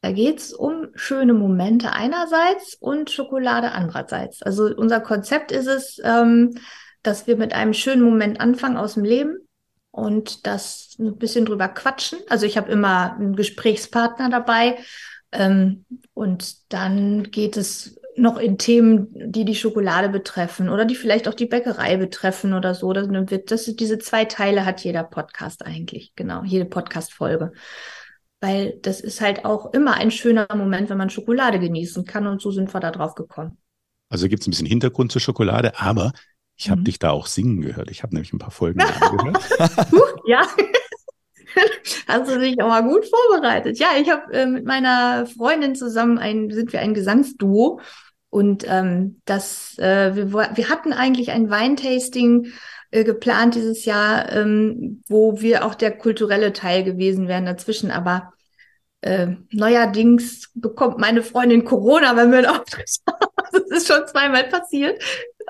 [0.00, 4.42] Da geht's um schöne Momente einerseits und Schokolade andererseits.
[4.42, 6.54] Also unser Konzept ist es, ähm,
[7.02, 9.48] dass wir mit einem schönen Moment anfangen aus dem Leben
[9.90, 12.20] und das ein bisschen drüber quatschen.
[12.28, 14.78] Also ich habe immer einen Gesprächspartner dabei
[15.32, 15.84] ähm,
[16.14, 21.34] und dann geht es noch in Themen, die die Schokolade betreffen oder die vielleicht auch
[21.34, 22.92] die Bäckerei betreffen oder so.
[22.92, 23.08] Das
[23.46, 27.52] das, diese zwei Teile hat jeder Podcast eigentlich, genau, jede Podcast-Folge
[28.40, 32.40] weil das ist halt auch immer ein schöner Moment, wenn man Schokolade genießen kann und
[32.40, 33.58] so sind wir da drauf gekommen.
[34.08, 36.12] Also gibt es ein bisschen Hintergrund zur Schokolade, aber
[36.56, 36.84] ich habe mhm.
[36.84, 37.90] dich da auch singen gehört.
[37.90, 39.38] Ich habe nämlich ein paar Folgen gehört.
[40.26, 40.46] ja.
[42.06, 43.78] Hast du dich auch mal gut vorbereitet?
[43.78, 47.80] Ja, ich habe äh, mit meiner Freundin zusammen ein, sind wir ein Gesangsduo
[48.30, 52.52] und ähm, das, äh, wir, wir hatten eigentlich ein Weintasting
[52.90, 57.90] äh, geplant dieses Jahr, ähm, wo wir auch der kulturelle Teil gewesen wären dazwischen.
[57.90, 58.32] Aber
[59.00, 63.18] äh, neuerdings bekommt meine Freundin Corona, wenn wir einen Auftritt haben.
[63.50, 65.02] Das ist schon zweimal passiert.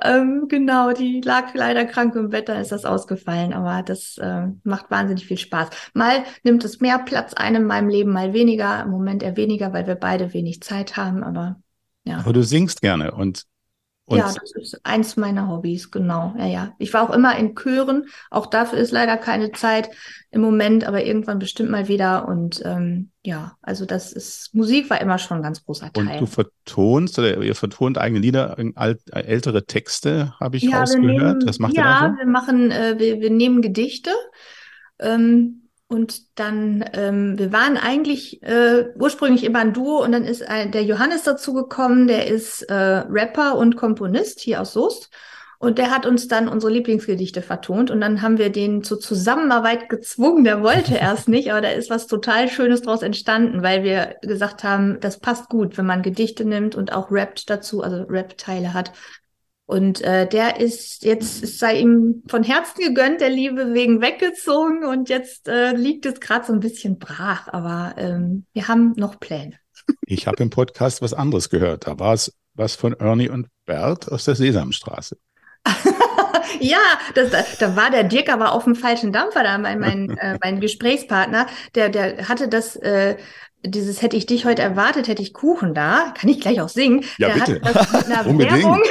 [0.02, 3.52] Ähm, genau, die lag leider krank im Bett, dann ist das ausgefallen.
[3.52, 5.70] Aber das äh, macht wahnsinnig viel Spaß.
[5.94, 8.82] Mal nimmt es mehr Platz ein in meinem Leben, mal weniger.
[8.82, 11.24] Im Moment eher weniger, weil wir beide wenig Zeit haben.
[11.24, 11.60] Aber
[12.04, 12.18] ja.
[12.18, 13.44] Aber du singst gerne und
[14.08, 16.34] und ja, das ist eins meiner Hobbys, genau.
[16.38, 16.74] Ja, ja.
[16.78, 18.06] Ich war auch immer in Chören.
[18.30, 19.90] Auch dafür ist leider keine Zeit
[20.30, 22.26] im Moment, aber irgendwann bestimmt mal wieder.
[22.26, 26.08] Und ähm, ja, also das ist, Musik war immer schon ein ganz großer Teil.
[26.08, 31.38] Und du vertonst oder ihr vertont eigene Lieder, alt, ältere Texte, habe ich ja, rausgehört.
[31.38, 32.18] Nehmen, Was macht ja, ihr da so?
[32.18, 34.10] wir machen, äh, wir, wir nehmen Gedichte.
[35.00, 40.46] Ähm, und dann, ähm, wir waren eigentlich äh, ursprünglich immer ein Duo und dann ist
[40.46, 45.10] ein, der Johannes dazu gekommen, der ist äh, Rapper und Komponist hier aus Soest.
[45.60, 49.88] Und der hat uns dann unsere Lieblingsgedichte vertont und dann haben wir den zur Zusammenarbeit
[49.88, 50.44] gezwungen.
[50.44, 54.62] Der wollte erst nicht, aber da ist was total Schönes draus entstanden, weil wir gesagt
[54.62, 58.92] haben, das passt gut, wenn man Gedichte nimmt und auch rappt dazu, also Rap-Teile hat.
[59.68, 64.82] Und äh, der ist jetzt, es sei ihm von Herzen gegönnt, der Liebe wegen weggezogen
[64.82, 69.20] und jetzt äh, liegt es gerade so ein bisschen brach, aber ähm, wir haben noch
[69.20, 69.56] Pläne.
[70.06, 71.86] Ich habe im Podcast was anderes gehört.
[71.86, 75.18] Da war es was von Ernie und Bert aus der Sesamstraße.
[76.60, 76.78] ja,
[77.14, 80.60] das, da, war der Dirk aber auf dem falschen Dampfer, da mein, mein, äh, mein
[80.60, 83.18] Gesprächspartner, der, der hatte das, äh,
[83.62, 87.04] dieses hätte ich dich heute erwartet, hätte ich Kuchen da, kann ich gleich auch singen.
[87.18, 87.60] Ja, der bitte.
[87.62, 88.82] Hat das mit einer Werbung,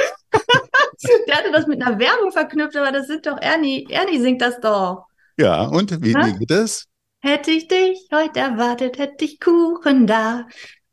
[1.28, 3.86] der hatte das mit einer Werbung verknüpft, aber das sind doch Ernie.
[3.90, 5.06] Ernie singt das doch.
[5.38, 6.86] Ja, und wie, wie geht das?
[7.20, 10.46] Hätte ich dich heute erwartet, hätte ich Kuchen da,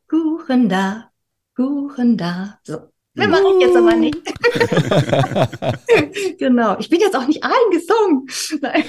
[0.08, 1.10] Kuchen da,
[1.54, 2.58] Kuchen da.
[2.62, 2.78] So.
[3.14, 4.18] Mehr mache ich jetzt aber nicht.
[6.38, 6.78] genau.
[6.78, 8.26] Ich bin jetzt auch nicht eingesungen.
[8.60, 8.84] Nein.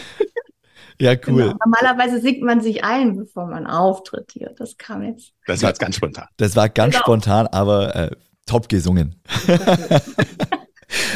[0.99, 1.43] Ja, cool.
[1.43, 1.55] Genau.
[1.63, 4.53] Normalerweise singt man sich ein, bevor man auftritt hier.
[4.57, 5.31] Das kam jetzt.
[5.45, 6.27] Das war jetzt ganz spontan.
[6.37, 7.03] Das war ganz genau.
[7.05, 8.11] spontan, aber äh,
[8.45, 9.21] top gesungen.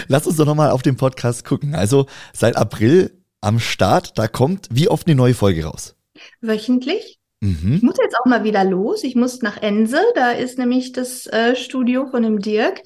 [0.08, 1.76] Lass uns doch nochmal auf den Podcast gucken.
[1.76, 5.96] Also seit April am Start, da kommt wie oft eine neue Folge raus?
[6.42, 7.20] Wöchentlich.
[7.42, 7.74] Mhm.
[7.76, 9.04] Ich muss jetzt auch mal wieder los.
[9.04, 10.00] Ich muss nach Ense.
[10.16, 12.82] Da ist nämlich das äh, Studio von dem Dirk.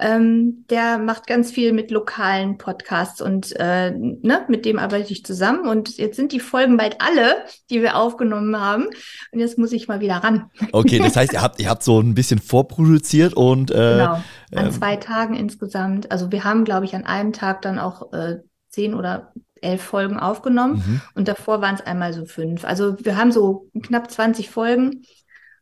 [0.00, 5.24] Ähm, der macht ganz viel mit lokalen Podcasts und äh, ne, mit dem arbeite ich
[5.24, 5.68] zusammen.
[5.68, 8.86] Und jetzt sind die Folgen bald alle, die wir aufgenommen haben.
[9.32, 10.50] Und jetzt muss ich mal wieder ran.
[10.72, 14.22] Okay, das heißt, ihr habt, ihr habt so ein bisschen vorproduziert und äh, genau,
[14.54, 16.12] an äh, zwei Tagen insgesamt.
[16.12, 18.36] Also wir haben, glaube ich, an einem Tag dann auch äh,
[18.68, 21.00] zehn oder elf Folgen aufgenommen mhm.
[21.14, 22.64] und davor waren es einmal so fünf.
[22.64, 25.02] Also wir haben so knapp 20 Folgen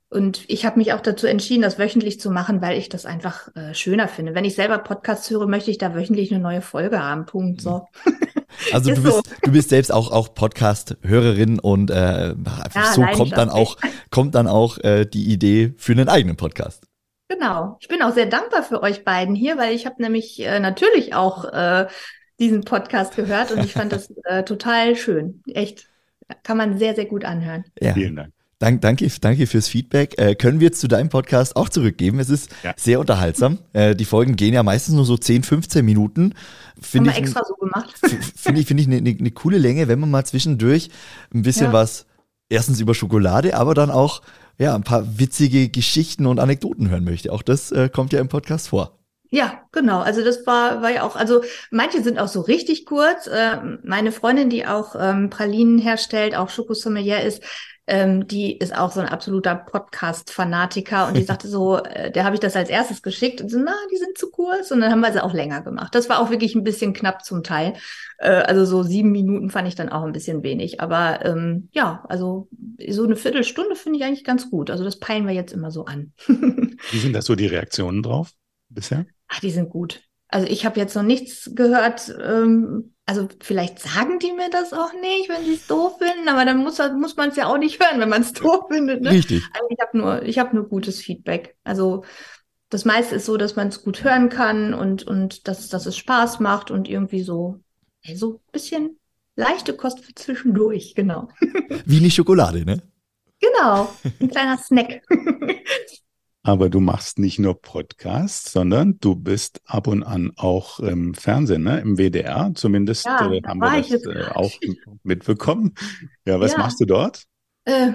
[0.08, 3.54] und ich habe mich auch dazu entschieden, das wöchentlich zu machen, weil ich das einfach
[3.56, 4.34] äh, schöner finde.
[4.34, 7.26] Wenn ich selber Podcasts höre, möchte ich da wöchentlich eine neue Folge haben.
[7.26, 7.60] Punkt.
[7.60, 7.86] So.
[8.72, 9.22] Also du bist, so.
[9.42, 13.76] du bist selbst auch, auch Podcast-Hörerin und äh, ja, so kommt dann auch,
[14.10, 16.86] kommt dann auch äh, die Idee für einen eigenen Podcast.
[17.28, 17.76] Genau.
[17.80, 21.14] Ich bin auch sehr dankbar für euch beiden hier, weil ich habe nämlich äh, natürlich
[21.14, 21.86] auch äh,
[22.38, 25.42] diesen Podcast gehört und ich fand das äh, total schön.
[25.52, 25.88] Echt.
[26.42, 27.64] Kann man sehr, sehr gut anhören.
[27.78, 27.92] Ja.
[27.92, 28.32] Vielen Dank.
[28.58, 30.18] Dank, danke, danke fürs Feedback.
[30.18, 32.18] Äh, können wir zu deinem Podcast auch zurückgeben?
[32.20, 32.72] Es ist ja.
[32.74, 33.58] sehr unterhaltsam.
[33.74, 36.32] Äh, die Folgen gehen ja meistens nur so 10, 15 Minuten.
[36.80, 37.92] Find Haben wir extra so gemacht.
[38.34, 40.88] Finde ich, finde ich eine ne, ne coole Länge, wenn man mal zwischendurch
[41.34, 41.72] ein bisschen ja.
[41.74, 42.06] was
[42.48, 44.22] erstens über Schokolade, aber dann auch
[44.56, 47.32] ja ein paar witzige Geschichten und Anekdoten hören möchte.
[47.32, 48.98] Auch das äh, kommt ja im Podcast vor.
[49.28, 50.00] Ja, genau.
[50.00, 53.26] Also das war, war ja auch, also manche sind auch so richtig kurz.
[53.26, 57.42] Äh, meine Freundin, die auch ähm, Pralinen herstellt, auch Schokosommelier ist,
[57.86, 62.34] ähm, die ist auch so ein absoluter Podcast-Fanatiker und die sagte so, äh, der habe
[62.34, 65.00] ich das als erstes geschickt und so, na, die sind zu kurz und dann haben
[65.00, 65.94] wir sie auch länger gemacht.
[65.94, 67.74] Das war auch wirklich ein bisschen knapp zum Teil.
[68.18, 70.80] Äh, also so sieben Minuten fand ich dann auch ein bisschen wenig.
[70.80, 72.48] Aber ähm, ja, also
[72.88, 74.70] so eine Viertelstunde finde ich eigentlich ganz gut.
[74.70, 76.12] Also das peilen wir jetzt immer so an.
[76.26, 78.32] Wie sind das so die Reaktionen drauf
[78.68, 79.06] bisher?
[79.28, 80.02] Ach, die sind gut.
[80.28, 84.92] Also ich habe jetzt noch nichts gehört, ähm, also vielleicht sagen die mir das auch
[85.00, 87.80] nicht, wenn sie es doof finden, aber dann muss, muss man es ja auch nicht
[87.80, 89.02] hören, wenn man es doof findet.
[89.02, 89.10] Ne?
[89.10, 89.44] Richtig.
[89.52, 91.56] Also ich habe nur, ich habe nur gutes Feedback.
[91.62, 92.04] Also
[92.70, 95.96] das meiste ist so, dass man es gut hören kann und, und dass, dass es
[95.96, 97.60] Spaß macht und irgendwie so,
[98.14, 98.98] so ein bisschen
[99.36, 101.28] leichte Kost für zwischendurch, genau.
[101.84, 102.82] Wie eine Schokolade, ne?
[103.38, 105.02] Genau, ein kleiner Snack.
[106.46, 111.64] Aber du machst nicht nur Podcasts, sondern du bist ab und an auch im Fernsehen,
[111.64, 111.80] ne?
[111.80, 112.52] im WDR.
[112.54, 114.52] Zumindest ja, äh, haben wir das äh, auch
[115.02, 115.74] mitbekommen.
[116.24, 116.58] Ja, was ja.
[116.58, 117.24] machst du dort?
[117.64, 117.90] Äh,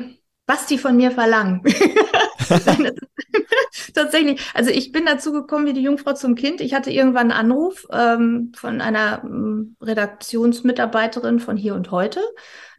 [0.47, 1.62] was die von mir verlangen.
[3.93, 4.41] Tatsächlich.
[4.54, 6.60] Also ich bin dazu gekommen wie die Jungfrau zum Kind.
[6.60, 12.20] Ich hatte irgendwann einen Anruf ähm, von einer ähm, Redaktionsmitarbeiterin von Hier und Heute.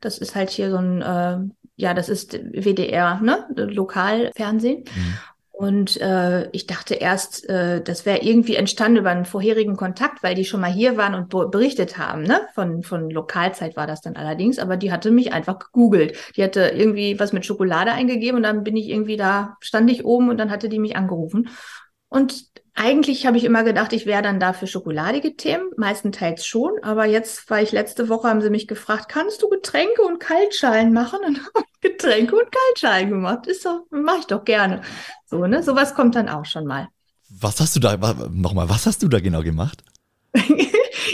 [0.03, 1.39] Das ist halt hier so ein, äh,
[1.77, 3.47] ja, das ist WDR, ne?
[3.57, 4.81] Lokalfernsehen.
[4.81, 5.15] Mhm.
[5.63, 10.35] Und äh, ich dachte erst, äh, das wäre irgendwie entstanden über einen vorherigen Kontakt, weil
[10.35, 12.25] die schon mal hier waren und berichtet haben.
[12.25, 12.41] Ne?
[12.53, 16.17] Von, von Lokalzeit war das dann allerdings, aber die hatte mich einfach gegoogelt.
[16.37, 20.05] Die hatte irgendwie was mit Schokolade eingegeben und dann bin ich irgendwie da, stand ich
[20.05, 21.49] oben und dann hatte die mich angerufen.
[22.09, 22.45] Und
[22.75, 26.73] eigentlich habe ich immer gedacht, ich wäre dann da für schokoladige Themen, meistenteils schon.
[26.83, 30.93] Aber jetzt war ich letzte Woche, haben sie mich gefragt, kannst du Getränke und Kaltschalen
[30.93, 31.19] machen?
[31.27, 33.47] Und habe Getränke und Kaltschalen gemacht.
[33.47, 34.81] Ist so, mache ich doch gerne.
[35.27, 35.63] So, ne?
[35.63, 36.89] Sowas kommt dann auch schon mal.
[37.29, 37.97] Was hast du da,
[38.31, 39.85] nochmal, was hast du da genau gemacht?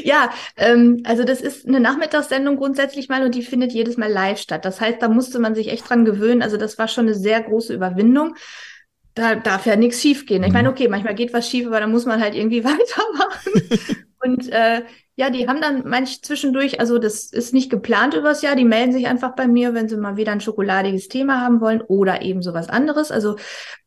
[0.05, 4.39] ja, ähm, also das ist eine Nachmittagssendung grundsätzlich mal und die findet jedes Mal live
[4.39, 4.65] statt.
[4.65, 6.43] Das heißt, da musste man sich echt dran gewöhnen.
[6.43, 8.35] Also das war schon eine sehr große Überwindung
[9.19, 10.43] da darf ja nichts schief gehen.
[10.43, 10.75] Ich meine, mhm.
[10.75, 14.07] okay, manchmal geht was schief, aber dann muss man halt irgendwie weitermachen.
[14.23, 14.83] und äh,
[15.17, 18.93] ja, die haben dann manch zwischendurch, also das ist nicht geplant übers Jahr, die melden
[18.93, 22.41] sich einfach bei mir, wenn sie mal wieder ein schokoladiges Thema haben wollen oder eben
[22.41, 23.11] sowas anderes.
[23.11, 23.35] Also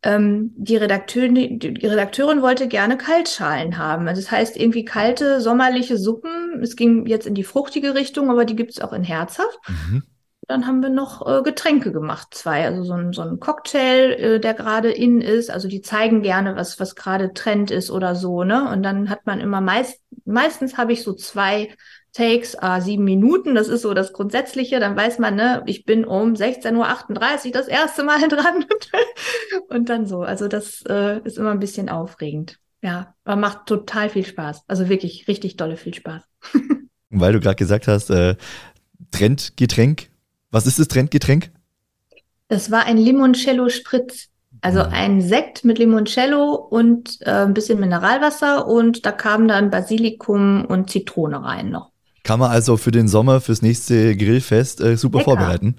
[0.03, 4.09] ähm, die, Redakteurin, die, die Redakteurin wollte gerne Kaltschalen haben.
[4.09, 6.61] Also das heißt irgendwie kalte, sommerliche Suppen.
[6.61, 9.57] Es ging jetzt in die fruchtige Richtung, aber die gibt es auch in herzhaft.
[9.69, 10.03] Mhm.
[10.52, 12.66] Dann haben wir noch äh, Getränke gemacht, zwei.
[12.66, 15.49] Also so ein, so ein Cocktail, äh, der gerade in ist.
[15.49, 18.70] Also die zeigen gerne, was, was gerade Trend ist oder so, ne?
[18.70, 21.70] Und dann hat man immer meist, meistens habe ich so zwei
[22.12, 23.56] Takes, äh, sieben Minuten.
[23.56, 24.82] Das ist so das Grundsätzliche.
[24.82, 28.66] Dann weiß man, ne, ich bin um 16.38 Uhr das erste Mal dran.
[29.70, 30.24] und dann so.
[30.24, 32.60] Also das äh, ist immer ein bisschen aufregend.
[32.82, 34.64] Ja, aber macht total viel Spaß.
[34.68, 36.24] Also wirklich richtig dolle viel Spaß.
[37.10, 38.36] Weil du gerade gesagt hast, äh,
[39.12, 40.11] Trendgetränk
[40.52, 41.52] was ist das Trendgetränk?
[42.47, 44.28] Das war ein Limoncello Spritz.
[44.62, 44.89] Also mhm.
[44.91, 50.89] ein Sekt mit Limoncello und äh, ein bisschen Mineralwasser und da kam dann Basilikum und
[50.89, 51.91] Zitrone rein noch.
[52.24, 55.32] Kann man also für den Sommer, fürs nächste Grillfest äh, super lecker.
[55.32, 55.78] vorbereiten?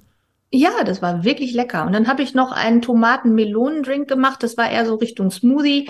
[0.51, 1.87] Ja, das war wirklich lecker.
[1.87, 4.43] Und dann habe ich noch einen Tomaten-Melonen-Drink gemacht.
[4.43, 5.89] Das war eher so Richtung Smoothie.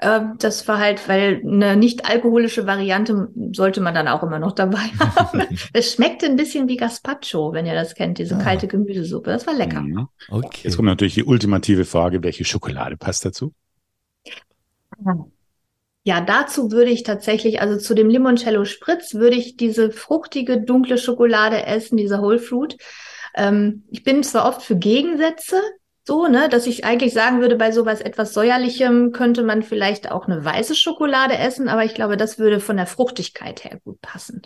[0.00, 4.52] Ähm, das war halt, weil eine nicht alkoholische Variante sollte man dann auch immer noch
[4.52, 5.42] dabei haben.
[5.72, 8.42] es schmeckte ein bisschen wie Gazpacho, wenn ihr das kennt, diese ah.
[8.42, 9.30] kalte Gemüsesuppe.
[9.30, 9.80] Das war lecker.
[9.80, 10.08] Mhm.
[10.28, 10.60] Okay.
[10.64, 13.52] Jetzt kommt natürlich die ultimative Frage, welche Schokolade passt dazu?
[16.02, 20.98] Ja, dazu würde ich tatsächlich, also zu dem Limoncello Spritz würde ich diese fruchtige, dunkle
[20.98, 22.76] Schokolade essen, diese Whole Fruit.
[23.34, 25.60] Ähm, ich bin zwar oft für Gegensätze,
[26.06, 30.26] so, ne, dass ich eigentlich sagen würde, bei sowas etwas säuerlichem könnte man vielleicht auch
[30.26, 34.42] eine weiße Schokolade essen, aber ich glaube, das würde von der Fruchtigkeit her gut passen.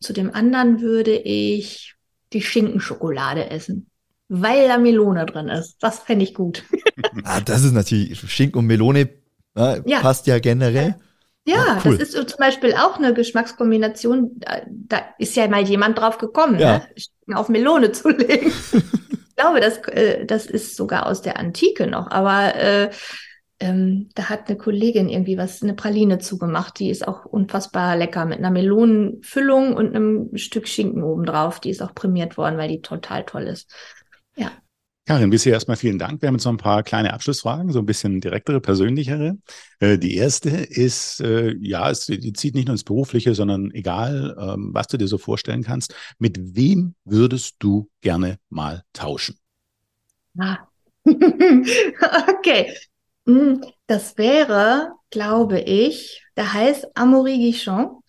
[0.00, 1.94] Zu dem anderen würde ich
[2.32, 3.88] die Schinkenschokolade essen,
[4.28, 5.76] weil da Melone drin ist.
[5.80, 6.64] Das fände ich gut.
[7.24, 9.08] ah, das ist natürlich Schinken und Melone
[9.56, 10.00] äh, ja.
[10.00, 10.96] passt ja generell.
[11.48, 11.98] Ja, oh, cool.
[11.98, 14.32] das ist zum Beispiel auch eine Geschmackskombination.
[14.40, 16.82] Da, da ist ja mal jemand drauf gekommen, ja.
[17.26, 17.38] ne?
[17.38, 18.50] auf Melone zu legen.
[19.36, 22.90] Ich glaube, das, äh, das ist sogar aus der Antike noch, aber äh,
[23.60, 26.78] ähm, da hat eine Kollegin irgendwie was, eine Praline zugemacht.
[26.78, 31.60] Die ist auch unfassbar lecker mit einer Melonenfüllung und einem Stück Schinken obendrauf.
[31.60, 33.70] Die ist auch prämiert worden, weil die total toll ist.
[35.06, 36.20] Karin, bisher erstmal vielen Dank.
[36.20, 39.38] Wir haben jetzt noch ein paar kleine Abschlussfragen, so ein bisschen direktere, persönlichere.
[39.78, 44.70] Äh, die erste ist, äh, ja, es zieht nicht nur ins Berufliche, sondern egal, ähm,
[44.72, 45.94] was du dir so vorstellen kannst.
[46.18, 49.38] Mit wem würdest du gerne mal tauschen?
[50.38, 50.58] Ah.
[51.04, 52.74] okay.
[53.26, 58.00] Hm, das wäre, glaube ich, der heißt Amaury Guichon.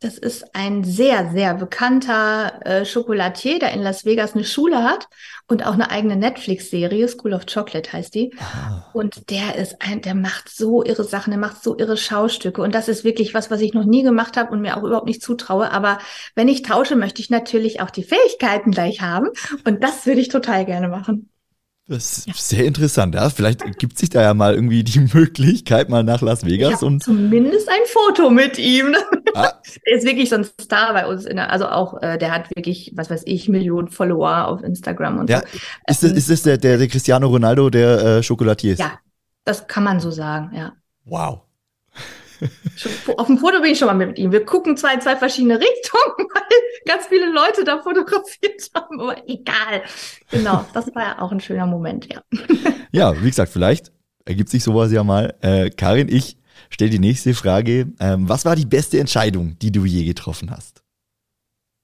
[0.00, 5.08] Das ist ein sehr, sehr bekannter äh, Chocolatier, der in Las Vegas eine Schule hat
[5.48, 8.32] und auch eine eigene Netflix-Serie, School of Chocolate heißt die.
[8.38, 8.88] Ah.
[8.92, 12.62] Und der ist ein, der macht so irre Sachen, der macht so irre Schaustücke.
[12.62, 15.08] Und das ist wirklich was, was ich noch nie gemacht habe und mir auch überhaupt
[15.08, 15.72] nicht zutraue.
[15.72, 15.98] Aber
[16.36, 19.30] wenn ich tausche, möchte ich natürlich auch die Fähigkeiten gleich haben.
[19.64, 21.28] Und das würde ich total gerne machen.
[21.88, 23.14] Das ist sehr interessant.
[23.14, 23.30] Ja?
[23.30, 27.02] Vielleicht gibt sich da ja mal irgendwie die Möglichkeit, mal nach Las Vegas und.
[27.02, 28.94] Zumindest ein Foto mit ihm.
[29.34, 29.52] Ah.
[29.84, 31.24] Er ist wirklich so ein Star bei uns.
[31.24, 35.28] Der, also auch, äh, der hat wirklich, was weiß ich, Millionen Follower auf Instagram und
[35.28, 35.40] ja.
[35.40, 35.58] so.
[35.86, 38.78] Ist das, ist das der, der, der Cristiano Ronaldo der äh, Schokolatier ist?
[38.78, 38.98] Ja,
[39.44, 40.72] das kann man so sagen, ja.
[41.04, 41.42] Wow.
[43.16, 44.32] Auf dem Foto bin ich schon mal mit ihm.
[44.32, 49.28] Wir gucken zwar in zwei verschiedene Richtungen, weil ganz viele Leute da fotografiert haben, aber
[49.28, 49.82] egal.
[50.30, 52.22] Genau, das war ja auch ein schöner Moment, ja.
[52.92, 53.92] Ja, wie gesagt, vielleicht
[54.24, 55.34] ergibt sich sowas ja mal.
[55.42, 56.38] Äh, Karin, ich
[56.70, 57.92] stelle die nächste Frage.
[58.00, 60.82] Ähm, was war die beste Entscheidung, die du je getroffen hast?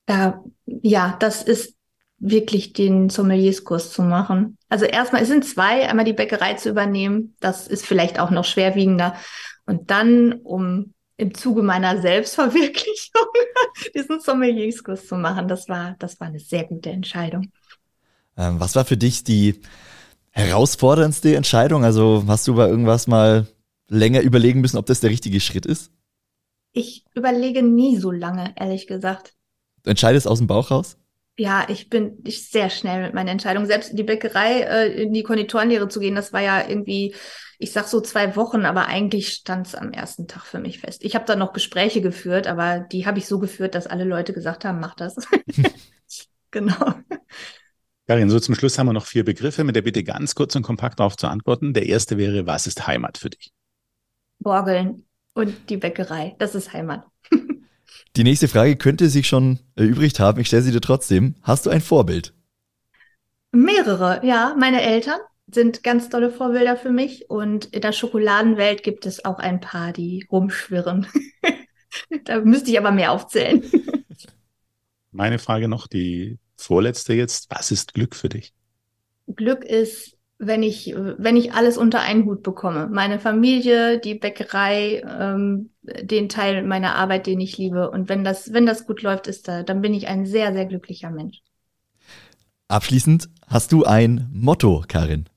[0.09, 1.75] Ja, ja, das ist
[2.19, 4.57] wirklich den Sommelierskurs zu machen.
[4.69, 7.37] Also erstmal, es sind zwei, einmal die Bäckerei zu übernehmen.
[7.41, 9.15] Das ist vielleicht auch noch schwerwiegender.
[9.67, 13.27] Und dann, um im Zuge meiner Selbstverwirklichung
[13.95, 17.53] diesen Sommelierskurs zu machen, das war, das war eine sehr gute Entscheidung.
[18.37, 19.61] Ähm, was war für dich die
[20.31, 21.85] herausforderndste Entscheidung?
[21.85, 23.47] Also hast du bei irgendwas mal
[23.89, 25.93] länger überlegen müssen, ob das der richtige Schritt ist?
[26.73, 29.35] Ich überlege nie so lange, ehrlich gesagt.
[29.85, 30.97] Du entscheidest aus dem Bauch raus?
[31.37, 33.67] Ja, ich bin ich sehr schnell mit meinen Entscheidungen.
[33.67, 37.15] Selbst in die Bäckerei, äh, in die Konditorenlehre zu gehen, das war ja irgendwie
[37.59, 41.05] ich sag so zwei Wochen, aber eigentlich stand es am ersten Tag für mich fest.
[41.05, 44.33] Ich habe da noch Gespräche geführt, aber die habe ich so geführt, dass alle Leute
[44.33, 45.17] gesagt haben, mach das.
[46.51, 46.95] genau.
[48.07, 50.63] Karin, so zum Schluss haben wir noch vier Begriffe, mit der Bitte ganz kurz und
[50.63, 51.73] kompakt darauf zu antworten.
[51.73, 53.53] Der erste wäre, was ist Heimat für dich?
[54.41, 56.37] Borgeln und die Bäckerei.
[56.39, 57.07] Das ist Heimat.
[58.17, 60.41] die nächste Frage könnte sich schon erübrigt haben.
[60.41, 61.35] Ich stelle sie dir trotzdem.
[61.43, 62.33] Hast du ein Vorbild?
[63.53, 64.55] Mehrere, ja.
[64.59, 67.29] Meine Eltern sind ganz tolle Vorbilder für mich.
[67.29, 71.07] Und in der Schokoladenwelt gibt es auch ein paar, die rumschwirren.
[72.25, 73.65] da müsste ich aber mehr aufzählen.
[75.11, 77.51] Meine Frage noch, die vorletzte jetzt.
[77.51, 78.53] Was ist Glück für dich?
[79.27, 82.89] Glück ist, wenn ich, wenn ich alles unter einen Hut bekomme.
[82.89, 87.91] Meine Familie, die Bäckerei, ähm, den Teil meiner Arbeit, den ich liebe.
[87.91, 90.67] Und wenn das, wenn das gut läuft, ist da, dann bin ich ein sehr, sehr
[90.67, 91.41] glücklicher Mensch.
[92.69, 95.29] Abschließend, hast du ein Motto, Karin?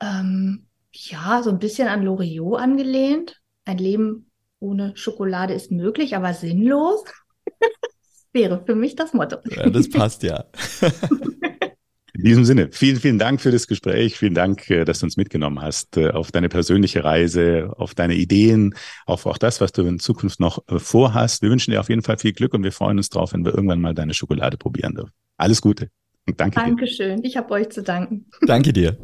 [0.00, 3.40] Ähm, ja, so ein bisschen an Loriot angelehnt.
[3.64, 7.04] Ein Leben ohne Schokolade ist möglich, aber sinnlos.
[8.32, 9.36] Wäre für mich das Motto.
[9.50, 10.44] Ja, das passt ja.
[12.14, 14.18] In diesem Sinne, vielen, vielen Dank für das Gespräch.
[14.18, 18.14] Vielen Dank, äh, dass du uns mitgenommen hast äh, auf deine persönliche Reise, auf deine
[18.14, 18.74] Ideen,
[19.06, 21.42] auf auch das, was du in Zukunft noch äh, vorhast.
[21.42, 23.54] Wir wünschen dir auf jeden Fall viel Glück und wir freuen uns drauf, wenn wir
[23.54, 25.12] irgendwann mal deine Schokolade probieren dürfen.
[25.38, 25.88] Alles Gute
[26.28, 26.66] und danke Dankeschön.
[26.66, 27.08] dir.
[27.08, 27.24] Dankeschön.
[27.24, 28.26] Ich habe euch zu danken.
[28.46, 28.98] Danke dir.